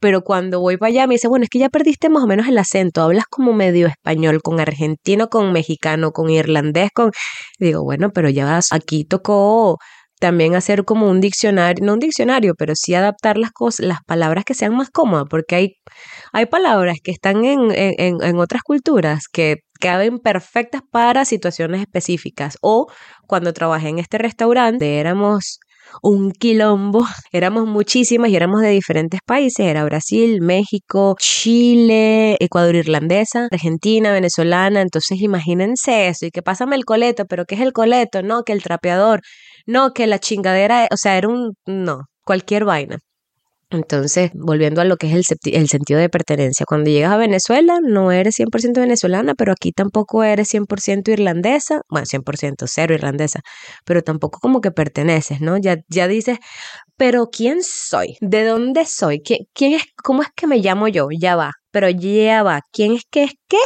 [0.00, 2.48] Pero cuando voy para allá me dice, bueno, es que ya perdiste más o menos
[2.48, 3.02] el acento.
[3.02, 7.10] Hablas como medio español, con argentino, con mexicano, con irlandés, con...
[7.58, 9.78] Digo, bueno, pero ya vas- aquí tocó
[10.20, 14.44] también hacer como un diccionario, no un diccionario, pero sí adaptar las cosas, las palabras
[14.44, 15.76] que sean más cómodas, porque hay,
[16.32, 21.80] hay palabras que están en, en, en- en otras culturas que caben perfectas para situaciones
[21.80, 22.56] específicas.
[22.62, 22.86] O
[23.26, 25.58] cuando trabajé en este restaurante, éramos
[26.02, 33.48] un quilombo, éramos muchísimas y éramos de diferentes países, era Brasil, México, Chile, Ecuador irlandesa,
[33.50, 38.22] Argentina, venezolana, entonces imagínense eso, y que pásame el coleto, pero ¿qué es el coleto?
[38.22, 39.20] No, que el trapeador,
[39.66, 42.98] no, que la chingadera, o sea, era un, no, cualquier vaina.
[43.72, 47.78] Entonces, volviendo a lo que es el, el sentido de pertenencia, cuando llegas a Venezuela
[47.82, 53.40] no eres 100% venezolana, pero aquí tampoco eres 100% irlandesa, bueno, 100% cero irlandesa,
[53.86, 55.56] pero tampoco como que perteneces, ¿no?
[55.56, 56.38] Ya, ya dices,
[56.96, 58.18] pero ¿quién soy?
[58.20, 59.22] ¿De dónde soy?
[59.22, 59.84] ¿Quién, quién es?
[60.02, 61.08] ¿Cómo es que me llamo yo?
[61.10, 63.58] Ya va, pero ya va, ¿quién es que es qué?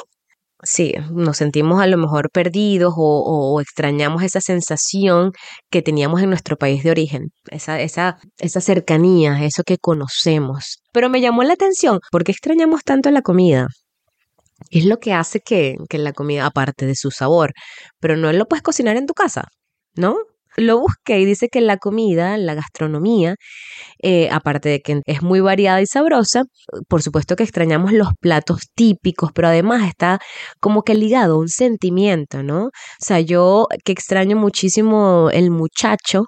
[0.63, 5.33] Sí, nos sentimos a lo mejor perdidos o, o- extrañamos esa sensación
[5.71, 10.79] que teníamos en nuestro país de origen, esa, esa, esa cercanía, eso que conocemos.
[10.93, 13.69] Pero me llamó la atención, ¿por qué extrañamos tanto la comida?
[14.71, 17.53] Es lo que hace que, que la comida, aparte de su sabor,
[18.01, 19.49] pero no lo puedes cocinar en tu casa,
[19.95, 20.17] ¿no?
[20.57, 23.37] Lo busqué y dice que la comida, la gastronomía,
[24.03, 26.45] eh, aparte de que es muy variada y sabrosa,
[26.89, 30.19] por supuesto que extrañamos los platos típicos, pero además está
[30.61, 32.67] como que ligado a un sentimiento, ¿no?
[32.67, 36.27] O sea, yo que extraño muchísimo el muchacho,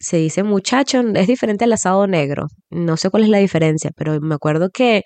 [0.00, 4.20] se dice muchacho, es diferente al asado negro, no sé cuál es la diferencia, pero
[4.20, 5.02] me acuerdo que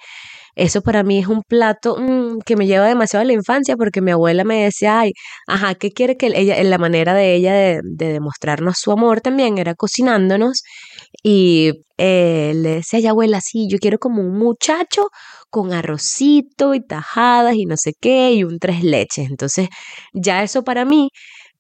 [0.57, 4.01] eso para mí es un plato mm, que me lleva demasiado a la infancia porque
[4.01, 5.13] mi abuela me decía, ay,
[5.47, 9.59] ajá, ¿qué quiere que ella, la manera de ella de, de demostrarnos su amor también
[9.59, 10.63] era cocinándonos
[11.23, 15.09] y eh, le decía, ay, abuela, sí, yo quiero como un muchacho
[15.51, 19.31] con arrocito y tajadas y no sé qué y un tres leches.
[19.31, 19.69] Entonces,
[20.13, 21.11] ya eso para mí,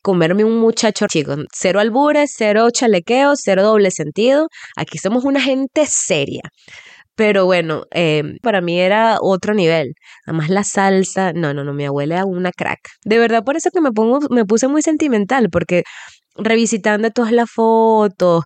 [0.02, 4.48] comerme un muchacho chico, cero albures, cero chalequeo, cero doble sentido.
[4.76, 6.42] Aquí somos una gente seria.
[7.16, 9.94] Pero bueno, eh, para mí era otro nivel.
[10.26, 12.80] Además la salsa, no, no, no, mi abuela era una crack.
[13.04, 15.84] De verdad, por eso que me pongo, me puse muy sentimental, porque
[16.36, 18.44] revisitando todas las fotos,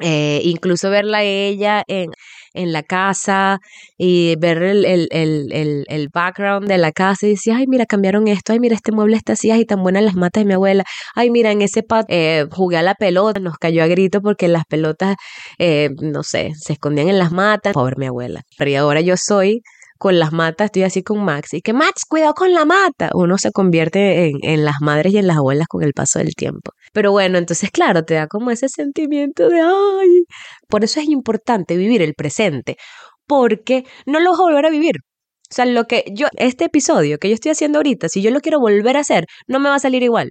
[0.00, 2.10] eh, incluso verla a ella en,
[2.54, 3.58] en la casa
[3.98, 8.28] y ver el, el, el, el, background de la casa y decía, ay, mira, cambiaron
[8.28, 10.84] esto, ay, mira, este mueble está así, ay, tan buenas las matas de mi abuela,
[11.14, 14.48] ay, mira, en ese pat eh, jugué a la pelota, nos cayó a grito porque
[14.48, 15.16] las pelotas,
[15.58, 19.16] eh, no sé, se escondían en las matas, pobre mi abuela, pero y ahora yo
[19.16, 19.62] soy
[20.02, 23.10] con las matas, estoy así con Max, y que Max, cuidado con la mata.
[23.14, 26.34] Uno se convierte en, en las madres y en las abuelas con el paso del
[26.34, 26.72] tiempo.
[26.92, 30.24] Pero bueno, entonces claro, te da como ese sentimiento de, ay,
[30.68, 32.76] por eso es importante vivir el presente,
[33.26, 34.96] porque no lo vas a volver a vivir.
[35.50, 38.40] O sea, lo que yo, este episodio que yo estoy haciendo ahorita, si yo lo
[38.40, 40.30] quiero volver a hacer, no me va a salir igual.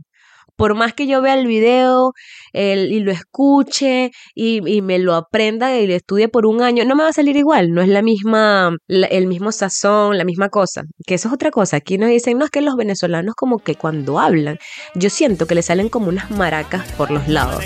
[0.56, 2.12] Por más que yo vea el video
[2.54, 6.86] el, y lo escuche y, y, me lo aprenda y lo estudie por un año,
[6.86, 7.72] no me va a salir igual.
[7.72, 10.84] No es la misma, el mismo sazón, la misma cosa.
[11.06, 11.78] Que eso es otra cosa.
[11.78, 14.58] Aquí nos dicen, no es que los venezolanos como que cuando hablan,
[14.96, 17.64] yo siento que le salen como unas maracas por los lados.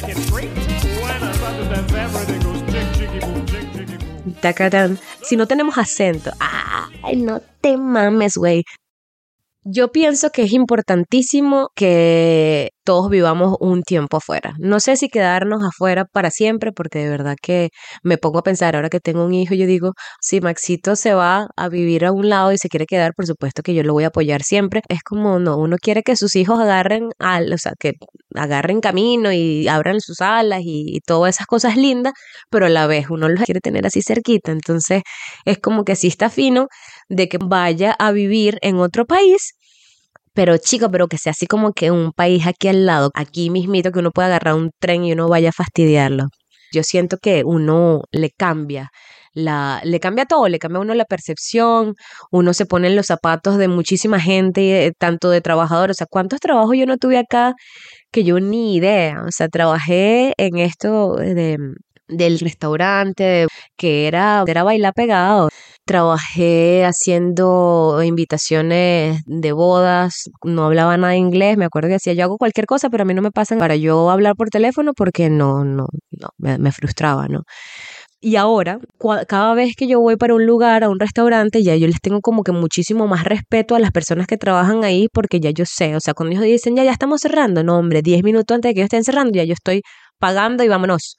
[5.21, 8.63] Si no tenemos acento, ay, no te mames, güey.
[9.67, 14.53] Yo pienso que es importantísimo que todos vivamos un tiempo afuera.
[14.59, 17.69] No sé si quedarnos afuera para siempre, porque de verdad que
[18.03, 21.47] me pongo a pensar, ahora que tengo un hijo, yo digo, si Maxito se va
[21.57, 24.03] a vivir a un lado y se quiere quedar, por supuesto que yo lo voy
[24.03, 24.81] a apoyar siempre.
[24.87, 27.93] Es como, no, uno quiere que sus hijos agarren, al, o sea, que
[28.35, 32.13] agarren camino y abran sus alas y, y todas esas cosas lindas,
[32.51, 34.51] pero a la vez uno los quiere tener así cerquita.
[34.51, 35.01] Entonces,
[35.45, 36.67] es como que sí está fino,
[37.09, 39.54] de que vaya a vivir en otro país
[40.35, 43.91] pero chico, pero que sea así como que un país aquí al lado, aquí mismito,
[43.91, 46.25] que uno pueda agarrar un tren y uno vaya a fastidiarlo.
[46.73, 48.89] Yo siento que uno le cambia
[49.35, 51.95] la, le cambia todo, le cambia a uno la percepción,
[52.31, 56.39] uno se pone en los zapatos de muchísima gente, tanto de trabajadores, o sea, ¿cuántos
[56.39, 57.53] trabajos yo no tuve acá
[58.11, 59.23] que yo ni idea?
[59.27, 61.57] O sea, trabajé en esto de,
[62.07, 65.49] del restaurante, que era, era bailar pegado.
[65.85, 72.23] Trabajé haciendo invitaciones de bodas, no hablaba nada de inglés, me acuerdo que decía, yo
[72.23, 75.29] hago cualquier cosa, pero a mí no me pasan para yo hablar por teléfono porque
[75.29, 77.43] no, no, no, me, frustraba, ¿no?
[78.19, 78.79] Y ahora,
[79.27, 82.21] cada vez que yo voy para un lugar, a un restaurante, ya yo les tengo
[82.21, 85.95] como que muchísimo más respeto a las personas que trabajan ahí porque ya yo sé,
[85.95, 88.73] o sea, cuando ellos dicen, ya, ya estamos cerrando, no, hombre, 10 minutos antes de
[88.73, 89.83] que ellos estén cerrando, ya yo estoy
[90.17, 91.15] pagando y vámonos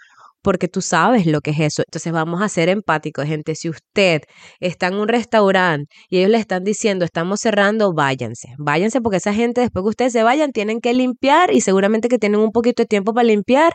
[0.46, 1.82] porque tú sabes lo que es eso.
[1.84, 3.56] Entonces vamos a ser empáticos, gente.
[3.56, 4.22] Si usted
[4.60, 8.50] está en un restaurante y ellos le están diciendo estamos cerrando, váyanse.
[8.56, 12.20] Váyanse porque esa gente después que ustedes se vayan tienen que limpiar y seguramente que
[12.20, 13.72] tienen un poquito de tiempo para limpiar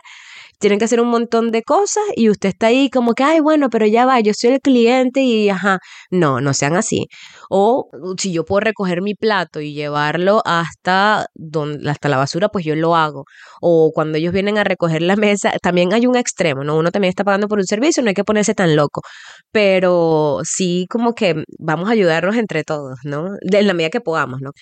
[0.62, 3.68] tienen que hacer un montón de cosas y usted está ahí como que, ay, bueno,
[3.68, 7.08] pero ya va, yo soy el cliente y ajá, no, no sean así.
[7.50, 12.64] O si yo puedo recoger mi plato y llevarlo hasta, donde, hasta la basura, pues
[12.64, 13.24] yo lo hago.
[13.60, 16.76] O cuando ellos vienen a recoger la mesa, también hay un extremo, ¿no?
[16.76, 19.02] Uno también está pagando por un servicio, no hay que ponerse tan loco.
[19.50, 23.30] Pero sí como que vamos a ayudarnos entre todos, ¿no?
[23.42, 24.52] En la medida que podamos, ¿no?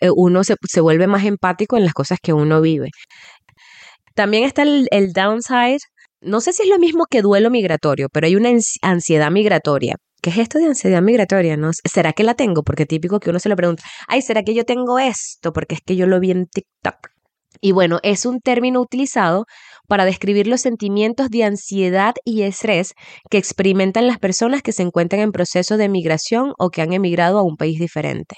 [0.00, 2.90] Eh, uno se, se vuelve más empático en las cosas que uno vive.
[4.14, 5.80] También está el, downside.
[6.20, 8.50] No sé si es lo mismo que duelo migratorio, pero hay una
[8.82, 9.96] ansiedad migratoria.
[10.22, 11.58] ¿Qué es esto de ansiedad migratoria?
[11.90, 12.62] ¿Será que la tengo?
[12.62, 15.52] Porque típico que uno se le pregunta, ay, ¿será que yo tengo esto?
[15.52, 17.08] Porque es que yo lo vi en TikTok.
[17.60, 19.46] Y bueno, es un término utilizado
[19.90, 22.94] para describir los sentimientos de ansiedad y estrés
[23.28, 27.40] que experimentan las personas que se encuentran en proceso de migración o que han emigrado
[27.40, 28.36] a un país diferente.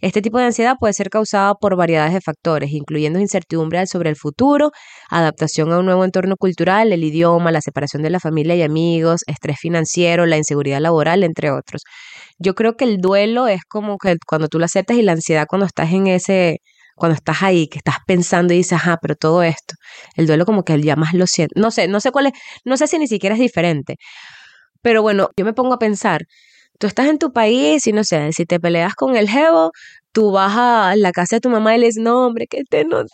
[0.00, 4.16] Este tipo de ansiedad puede ser causada por variedades de factores, incluyendo incertidumbre sobre el
[4.16, 4.72] futuro,
[5.08, 9.20] adaptación a un nuevo entorno cultural, el idioma, la separación de la familia y amigos,
[9.28, 11.82] estrés financiero, la inseguridad laboral, entre otros.
[12.38, 15.46] Yo creo que el duelo es como que cuando tú lo aceptas y la ansiedad
[15.48, 16.58] cuando estás en ese
[16.98, 19.74] cuando estás ahí, que estás pensando y dices, ajá, pero todo esto,
[20.16, 22.32] el duelo como que ya más lo siento, no sé, no sé cuál es,
[22.64, 23.96] no sé si ni siquiera es diferente,
[24.82, 26.22] pero bueno, yo me pongo a pensar,
[26.78, 29.72] tú estás en tu país y no sé, si te peleas con el jevo,
[30.12, 32.84] tú vas a la casa de tu mamá y le dices, no, hombre, que este
[32.84, 33.04] no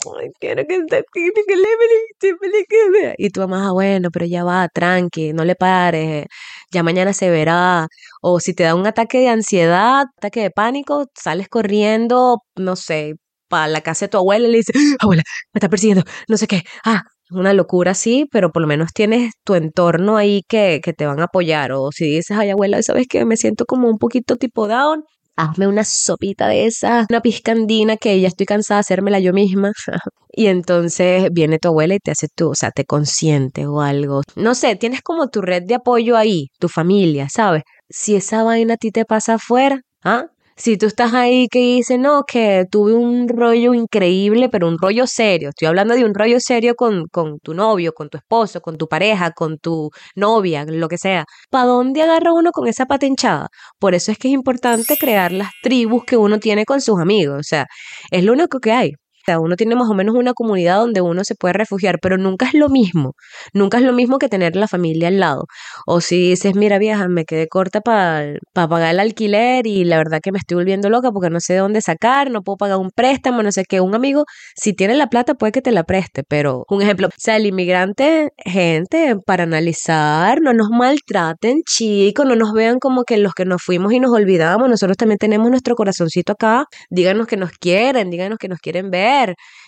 [0.41, 1.05] quiero que este
[1.47, 6.27] que le y tu mamá, ah, bueno, pero ya va, tranqui, no le pares,
[6.73, 7.89] ya mañana se verá.
[8.23, 13.15] O si te da un ataque de ansiedad, ataque de pánico, sales corriendo, no sé,
[13.55, 16.49] para la casa de tu abuela y le dices, abuela, me está persiguiendo, no sé
[16.49, 20.93] qué, ah, una locura sí, pero por lo menos tienes tu entorno ahí que, que
[20.93, 21.71] te van a apoyar.
[21.73, 23.25] O si dices, ay abuela, ¿sabes qué?
[23.25, 25.05] Me siento como un poquito tipo down,
[25.37, 29.71] hazme una sopita de esa, una piscandina que ya estoy cansada de hacérmela yo misma.
[30.33, 34.23] y entonces viene tu abuela y te hace tú, o sea, te consiente o algo.
[34.35, 37.63] No sé, tienes como tu red de apoyo ahí, tu familia, ¿sabes?
[37.89, 40.25] Si esa vaina a ti te pasa afuera, ¿ah?
[40.57, 45.07] Si tú estás ahí que dices, no, que tuve un rollo increíble, pero un rollo
[45.07, 48.77] serio, estoy hablando de un rollo serio con, con tu novio, con tu esposo, con
[48.79, 53.07] tu pareja, con tu novia, lo que sea, ¿para dónde agarra uno con esa pata
[53.07, 53.49] hinchada?
[53.81, 57.39] Por eso es que es importante crear las tribus que uno tiene con sus amigos,
[57.41, 57.67] o sea,
[58.11, 58.93] es lo único que hay
[59.41, 62.55] uno tiene más o menos una comunidad donde uno se puede refugiar, pero nunca es
[62.55, 63.15] lo mismo.
[63.53, 65.45] Nunca es lo mismo que tener la familia al lado.
[65.87, 70.21] O si dices, mira vieja, me quedé corta para pagar el alquiler y la verdad
[70.23, 72.91] que me estoy volviendo loca porque no sé de dónde sacar, no puedo pagar un
[72.91, 73.81] préstamo, no sé qué.
[73.81, 74.25] Un amigo,
[74.57, 77.47] si tiene la plata, puede que te la preste, pero un ejemplo, o sea, el
[77.47, 83.45] inmigrante, gente, para analizar, no nos maltraten, chicos, no nos vean como que los que
[83.45, 88.11] nos fuimos y nos olvidamos, nosotros también tenemos nuestro corazoncito acá, díganos que nos quieren,
[88.11, 89.14] díganos que nos quieren ver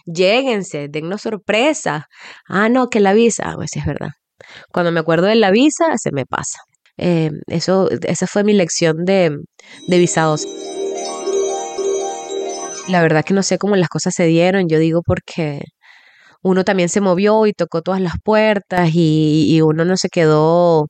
[0.05, 2.07] lléguense, dennos sorpresa.
[2.49, 4.11] Ah, no, que la visa, pues sí es verdad.
[4.73, 6.61] Cuando me acuerdo de la visa, se me pasa.
[6.99, 9.37] Eh, eso, esa fue mi lección de,
[9.89, 10.47] de visados.
[12.89, 15.61] La verdad que no sé cómo las cosas se dieron, yo digo porque
[16.43, 20.87] uno también se movió y tocó todas las puertas y uno no se quedó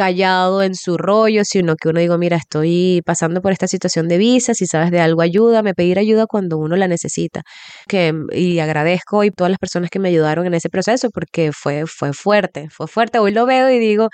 [0.00, 4.16] callado en su rollo, sino que uno digo, mira, estoy pasando por esta situación de
[4.16, 7.42] visa, si sabes de algo, ayúdame, pedir ayuda cuando uno la necesita.
[7.86, 11.84] Que, y agradezco y todas las personas que me ayudaron en ese proceso porque fue,
[11.86, 13.18] fue fuerte, fue fuerte.
[13.18, 14.08] Hoy lo veo y digo,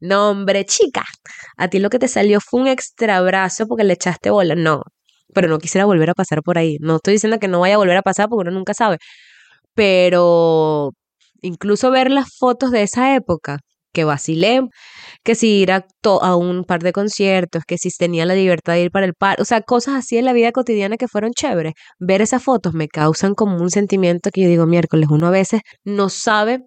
[0.00, 1.04] no, hombre, chica,
[1.56, 4.54] a ti lo que te salió fue un extra abrazo porque le echaste bola.
[4.54, 4.82] No,
[5.34, 6.76] pero no quisiera volver a pasar por ahí.
[6.80, 8.98] No estoy diciendo que no vaya a volver a pasar porque uno nunca sabe.
[9.74, 10.92] Pero
[11.42, 13.58] incluso ver las fotos de esa época
[13.94, 14.60] que vacilé,
[15.22, 15.86] que si ir a,
[16.20, 19.40] a, un par de conciertos, que si tenía la libertad de ir para el par,
[19.40, 21.74] o sea, cosas así en la vida cotidiana que fueron chéveres.
[21.98, 25.60] Ver esas fotos me causan como un sentimiento que yo digo, miércoles, uno a veces
[25.84, 26.60] no sabe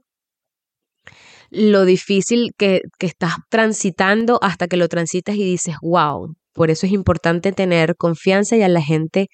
[1.50, 6.86] lo difícil que, que estás transitando hasta que lo transitas y dices, wow, por eso
[6.88, 9.28] es importante tener confianza y a la gente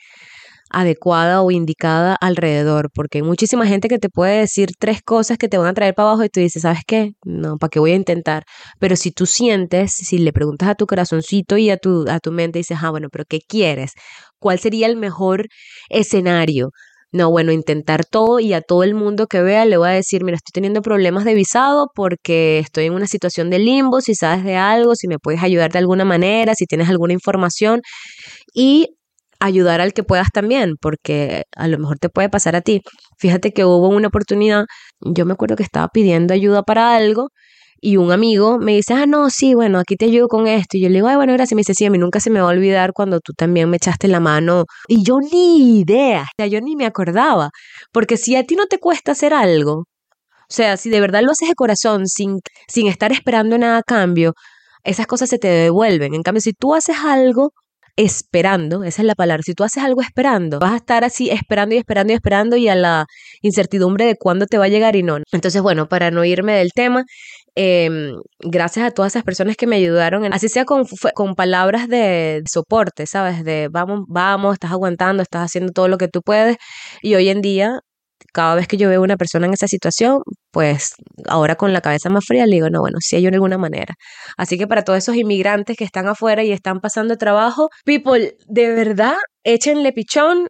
[0.74, 5.48] adecuada o indicada alrededor, porque hay muchísima gente que te puede decir tres cosas que
[5.48, 7.12] te van a traer para abajo y tú dices, ¿sabes qué?
[7.24, 8.44] No, ¿para qué voy a intentar?
[8.80, 12.32] Pero si tú sientes, si le preguntas a tu corazoncito y a tu, a tu
[12.32, 13.94] mente, dices, ah, bueno, pero ¿qué quieres?
[14.40, 15.48] ¿Cuál sería el mejor
[15.90, 16.72] escenario?
[17.14, 20.24] No, bueno, intentar todo y a todo el mundo que vea le voy a decir,
[20.24, 24.44] mira, estoy teniendo problemas de visado porque estoy en una situación de limbo, si sabes
[24.44, 27.82] de algo, si me puedes ayudar de alguna manera, si tienes alguna información
[28.54, 28.96] y
[29.46, 32.82] ayudar al que puedas también, porque a lo mejor te puede pasar a ti.
[33.18, 34.66] Fíjate que hubo una oportunidad,
[35.02, 37.30] yo me acuerdo que estaba pidiendo ayuda para algo
[37.86, 40.78] y un amigo me dice, ah, no, sí, bueno, aquí te ayudo con esto.
[40.78, 41.54] Y yo le digo, ay, bueno, gracias.
[41.56, 43.76] me dice, sí, a mí nunca se me va a olvidar cuando tú también me
[43.76, 44.64] echaste la mano.
[44.88, 47.50] Y yo ni idea, o sea, yo ni me acordaba.
[47.92, 49.86] Porque si a ti no te cuesta hacer algo, o
[50.48, 52.40] sea, si de verdad lo haces de corazón, sin,
[52.70, 54.34] sin estar esperando nada a cambio,
[54.84, 56.14] esas cosas se te devuelven.
[56.14, 57.52] En cambio, si tú haces algo
[57.96, 61.76] esperando, esa es la palabra, si tú haces algo esperando, vas a estar así esperando
[61.76, 63.06] y esperando y esperando y a la
[63.42, 65.18] incertidumbre de cuándo te va a llegar y no.
[65.32, 67.06] Entonces, bueno, para no irme del tema,
[67.56, 72.42] Em, gracias a todas esas personas que me ayudaron, así sea con, con palabras de
[72.52, 73.44] soporte, ¿sabes?
[73.44, 76.58] De vamos, vamos, estás aguantando, estás haciendo todo lo que tú puedes.
[77.04, 77.80] Y hoy en día,
[78.32, 80.22] cada vez que yo veo una persona en esa situación,
[80.52, 80.94] pues
[81.28, 83.96] ahora con la cabeza más fría le digo, no, bueno, sí hay de alguna manera.
[84.38, 88.70] Así que para todos esos inmigrantes que están afuera y están pasando trabajo, people, de
[88.74, 90.48] verdad, échenle pichón,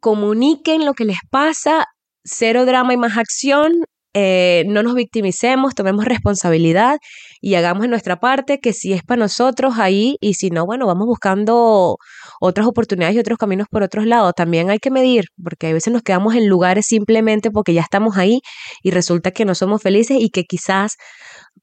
[0.00, 1.86] comuniquen lo que les pasa,
[2.24, 3.84] cero drama y más acción,
[4.14, 6.98] eh, no nos victimicemos, tomemos responsabilidad
[7.40, 11.06] y hagamos nuestra parte que si es para nosotros ahí y si no, bueno, vamos
[11.06, 11.96] buscando
[12.44, 14.32] otras oportunidades y otros caminos por otros lados.
[14.36, 18.16] También hay que medir, porque a veces nos quedamos en lugares simplemente porque ya estamos
[18.16, 18.40] ahí
[18.82, 20.96] y resulta que no somos felices y que quizás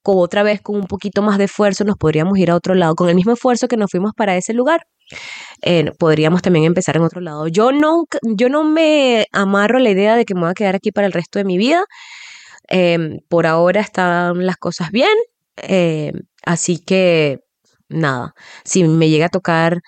[0.01, 2.95] con otra vez con un poquito más de esfuerzo nos podríamos ir a otro lado,
[2.95, 4.83] con el mismo esfuerzo que nos fuimos para ese lugar.
[5.61, 7.49] Eh, podríamos también empezar en otro lado.
[7.49, 10.93] Yo no, yo no me amarro la idea de que me voy a quedar aquí
[10.93, 11.83] para el resto de mi vida.
[12.69, 15.17] Em, por ahora están las cosas bien,
[15.57, 16.13] em,
[16.45, 17.39] así que
[17.89, 19.81] nada, si me llega a tocar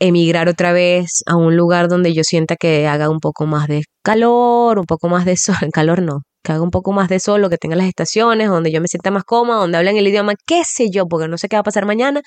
[0.00, 3.82] emigrar otra vez a un lugar donde yo sienta que haga un poco más de
[4.02, 7.48] calor, un poco más de sol, calor no, que haga un poco más de sol,
[7.50, 10.62] que tenga las estaciones, donde yo me sienta más cómoda, donde hablen el idioma, qué
[10.64, 12.20] sé yo, porque no sé qué va a pasar mañana,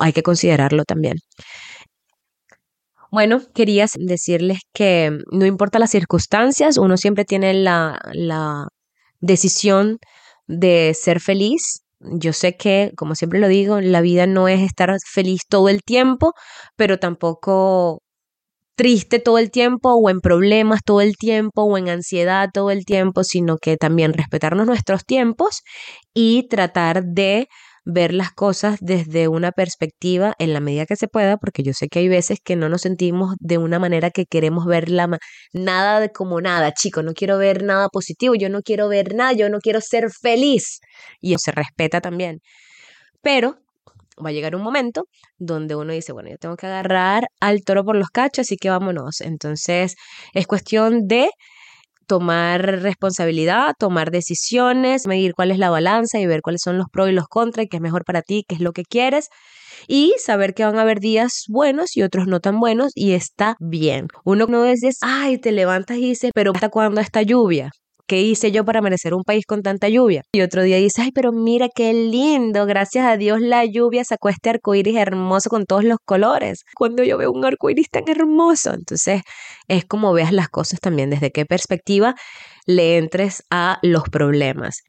[0.00, 1.16] hay que considerarlo también.
[3.10, 8.68] Bueno, quería decirles que no importa las circunstancias, uno siempre tiene la, la
[9.20, 9.98] decisión
[10.46, 11.81] de ser feliz.
[12.04, 15.82] Yo sé que, como siempre lo digo, la vida no es estar feliz todo el
[15.82, 16.32] tiempo,
[16.76, 18.00] pero tampoco
[18.76, 22.84] triste todo el tiempo o en problemas todo el tiempo o en ansiedad todo el
[22.86, 25.62] tiempo, sino que también respetarnos nuestros tiempos
[26.14, 27.48] y tratar de
[27.84, 31.88] ver las cosas desde una perspectiva en la medida que se pueda, porque yo sé
[31.88, 35.18] que hay veces que no nos sentimos de una manera que queremos ver la
[35.52, 39.32] nada de como nada, chico, no quiero ver nada positivo, yo no quiero ver nada,
[39.32, 40.80] yo no quiero ser feliz.
[41.20, 42.40] Y eso se respeta también.
[43.22, 43.56] Pero
[44.24, 45.04] va a llegar un momento
[45.38, 48.70] donde uno dice, bueno, yo tengo que agarrar al toro por los cachos, así que
[48.70, 49.20] vámonos.
[49.20, 49.96] Entonces,
[50.34, 51.30] es cuestión de
[52.06, 57.08] tomar responsabilidad, tomar decisiones, medir cuál es la balanza y ver cuáles son los pros
[57.10, 59.28] y los contras qué es mejor para ti, qué es lo que quieres
[59.88, 63.56] y saber que van a haber días buenos y otros no tan buenos y está
[63.60, 64.08] bien.
[64.24, 67.70] Uno no dice, ay, te levantas y dices, pero ¿hasta cuándo esta lluvia?
[68.06, 70.22] ¿Qué hice yo para merecer un país con tanta lluvia?
[70.32, 74.28] Y otro día dice, ay, pero mira qué lindo, gracias a Dios la lluvia sacó
[74.28, 76.62] este arcoíris hermoso con todos los colores.
[76.74, 79.22] Cuando yo veo un arcoíris tan hermoso, entonces
[79.68, 82.14] es como veas las cosas también, desde qué perspectiva
[82.66, 84.82] le entres a los problemas.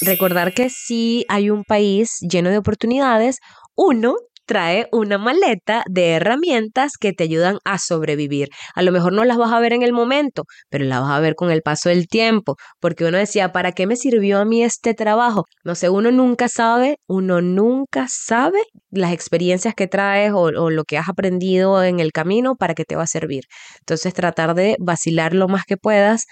[0.00, 3.38] Recordar que si hay un país lleno de oportunidades,
[3.76, 4.14] uno
[4.50, 8.48] trae una maleta de herramientas que te ayudan a sobrevivir.
[8.74, 11.20] A lo mejor no las vas a ver en el momento, pero las vas a
[11.20, 14.64] ver con el paso del tiempo, porque uno decía, ¿para qué me sirvió a mí
[14.64, 15.44] este trabajo?
[15.62, 18.58] No sé, uno nunca sabe, uno nunca sabe
[18.90, 22.96] las experiencias que traes o, lo que has aprendido en el camino para que te
[22.96, 23.44] va a servir.
[23.78, 26.24] Entonces tratar de vacilar lo más que puedas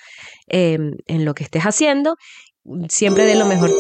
[0.48, 2.16] em, en lo que estés haciendo,
[2.88, 3.70] siempre de lo mejor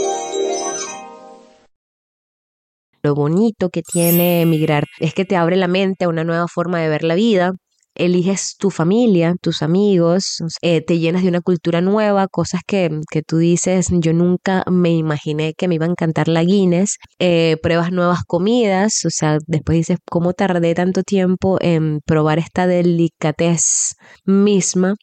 [3.02, 6.80] lo bonito que tiene emigrar es que te abre la mente a una nueva forma
[6.80, 7.52] de ver la vida.
[7.94, 13.22] eliges tu familia, tus amigos, eh, te llenas de una cultura nueva, cosas que, que,
[13.22, 17.90] tú dices, yo nunca me imaginé que me iba a encantar la Guinness, eh, pruebas
[17.90, 24.94] nuevas comidas, o sea, después dices, ¿cómo tardé tanto tiempo en probar esta delicatez misma?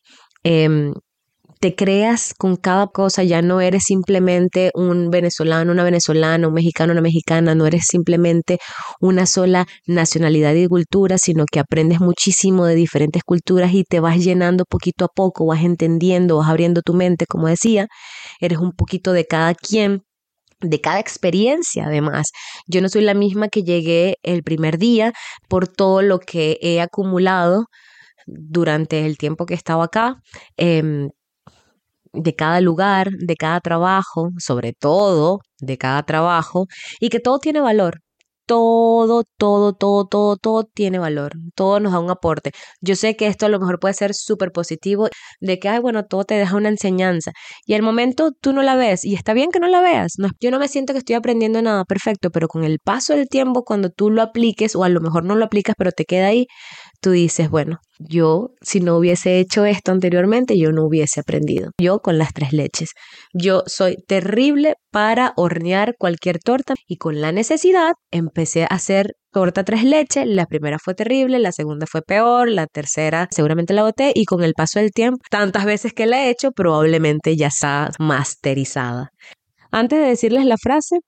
[0.44, 0.94] Em,
[1.66, 6.92] te creas con cada cosa, ya no eres simplemente un venezolano, una venezolana, un mexicano,
[6.92, 8.60] una mexicana, no eres simplemente
[9.02, 14.24] una sola nacionalidad y cultura, sino que aprendes muchísimo de diferentes culturas y te vas
[14.24, 17.88] llenando poquito a poco, vas entendiendo, vas abriendo tu mente, como decía,
[18.40, 20.04] eres un poquito de cada quien
[20.62, 22.28] de cada experiencia además.
[22.68, 25.14] Yo no soy la misma que llegué el primer día
[25.50, 27.66] por todo lo que he acumulado
[28.28, 30.22] durante el tiempo que he estado acá.
[30.58, 31.10] Em,
[32.16, 36.68] de cada lugar, de cada trabajo, sobre todo de cada trabajo,
[37.00, 38.02] y que todo tiene valor
[38.46, 42.52] todo, todo, todo, todo, todo tiene valor, todo nos da un aporte.
[42.82, 45.10] Yo sé que esto a lo mejor puede ser súper positivo,
[45.40, 47.32] de que, ay, bueno, todo te deja una enseñanza.
[47.66, 50.14] Y al momento tú no la ves, y está bien que no la veas.
[50.40, 53.64] Yo no me siento que estoy aprendiendo nada perfecto, pero con el paso del tiempo,
[53.64, 56.48] cuando tú lo apliques, o a lo mejor no lo aplicas, pero te queda ahí,
[57.02, 61.72] tú dices, bueno, yo si no hubiese hecho esto anteriormente, yo no hubiese aprendido.
[61.80, 62.92] Yo con las tres leches.
[63.34, 69.64] Yo soy terrible para hornear cualquier torta y con la necesidad empecé a hacer torta
[69.64, 70.26] tres leches.
[70.28, 74.44] La primera fue terrible, la segunda fue peor, la tercera seguramente la boté y con
[74.44, 79.10] el paso del tiempo, tantas veces que la he hecho, probablemente ya está masterizada.
[79.72, 81.00] Antes de decirles la frase,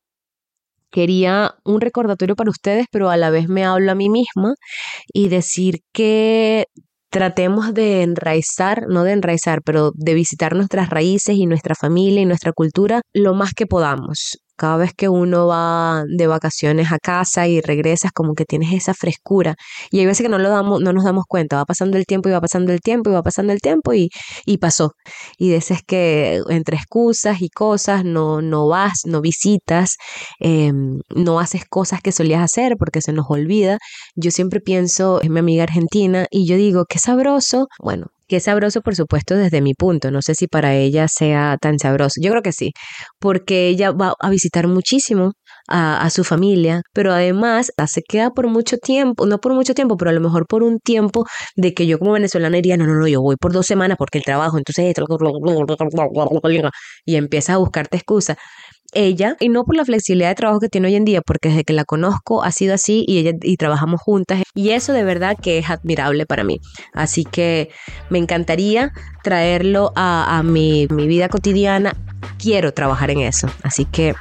[0.91, 4.55] quería un recordatorio para ustedes, pero a la vez me hablo a mí misma
[5.13, 6.65] y decir que
[7.09, 12.25] tratemos de enraizar, no de enraizar, pero de visitar nuestras raíces y nuestra familia y
[12.25, 17.47] nuestra cultura lo más que podamos cada vez que uno va de vacaciones a casa
[17.47, 19.55] y regresas, como que tienes esa frescura.
[19.91, 22.29] Y hay veces que no, lo damos, no nos damos cuenta, va pasando el tiempo
[22.29, 24.09] y va pasando el tiempo y va pasando el tiempo y,
[24.45, 24.93] y pasó.
[25.37, 29.97] Y veces que entre excusas y cosas no, no vas, no visitas,
[30.39, 33.77] em, no haces cosas que solías hacer porque se nos olvida.
[34.15, 37.67] Yo siempre pienso en mi amiga argentina y yo digo, qué sabroso.
[37.79, 40.11] Bueno, es sabroso, por supuesto, desde mi punto.
[40.11, 42.19] No sé si para ella sea tan sabroso.
[42.21, 42.71] Yo creo que sí,
[43.19, 45.31] porque ella va a visitar muchísimo
[45.67, 50.11] a, su familia, pero además se queda por mucho tiempo, no por mucho tiempo, pero
[50.11, 51.25] a lo mejor por un tiempo
[51.55, 54.17] de que yo como venezolana diría, no, no, no, yo voy por dos semanas porque
[54.17, 54.93] el trabajo, entonces,
[57.05, 58.37] y empieza a buscarte excusa
[58.97, 61.63] ella, y no por la flexibilidad de trabajo que tiene hoy en día, porque desde
[61.63, 65.37] que la conozco ha sido así y ella y trabajamos juntas y eso de verdad
[65.41, 66.59] que es admirable para mí.
[66.93, 67.69] Así que
[68.09, 68.91] me encantaría
[69.23, 71.95] traerlo a, mi, mi vida cotidiana.
[72.39, 74.15] Quiero trabajar en eso, así que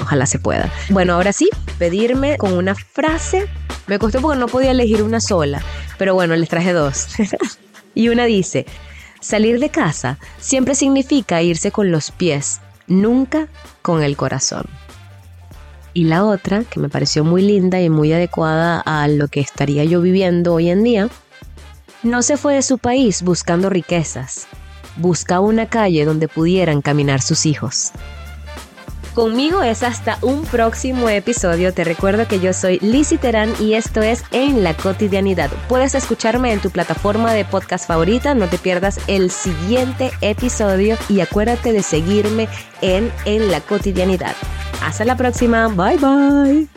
[0.00, 0.72] ojalá se pueda.
[0.90, 1.48] Bueno, ahora sí,
[1.78, 3.48] pedirme con una frase.
[3.88, 5.62] Me costó porque no podía elegir una sola,
[5.98, 7.08] pero bueno, les traje dos.
[7.94, 8.66] y una dice,
[9.20, 13.48] salir de casa siempre significa irse con los pies nunca
[13.82, 14.64] con el corazón.
[15.94, 19.84] Y la otra, que me pareció muy linda y muy adecuada a lo que estaría
[19.84, 21.08] yo viviendo hoy en día,
[22.02, 24.46] no se fue de su país buscando riquezas,
[24.96, 27.92] buscaba una calle donde pudieran caminar sus hijos.
[29.14, 31.74] Conmigo es hasta un próximo episodio.
[31.74, 35.50] Te recuerdo que yo soy Lizzie Terán y esto es En la Cotidianidad.
[35.68, 38.34] Puedes escucharme en tu plataforma de podcast favorita.
[38.34, 42.48] No te pierdas el siguiente episodio y acuérdate de seguirme
[42.80, 44.34] en En la Cotidianidad.
[44.82, 45.68] Hasta la próxima.
[45.68, 46.68] Bye bye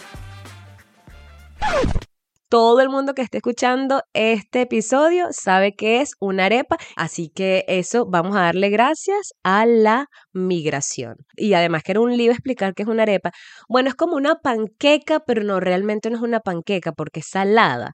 [2.49, 7.65] todo el mundo que esté escuchando este episodio sabe que es una arepa, así que
[7.67, 11.15] eso vamos a darle gracias a la migración.
[11.35, 13.31] Y además que era un lío explicar qué es una arepa.
[13.67, 17.93] Bueno, es como una panqueca, pero no, realmente no es una panqueca porque es salada.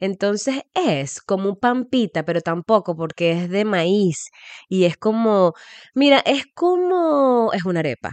[0.00, 4.30] Entonces es como un pampita, pero tampoco porque es de maíz
[4.68, 5.54] y es como,
[5.94, 8.10] mira, es como, es una arepa.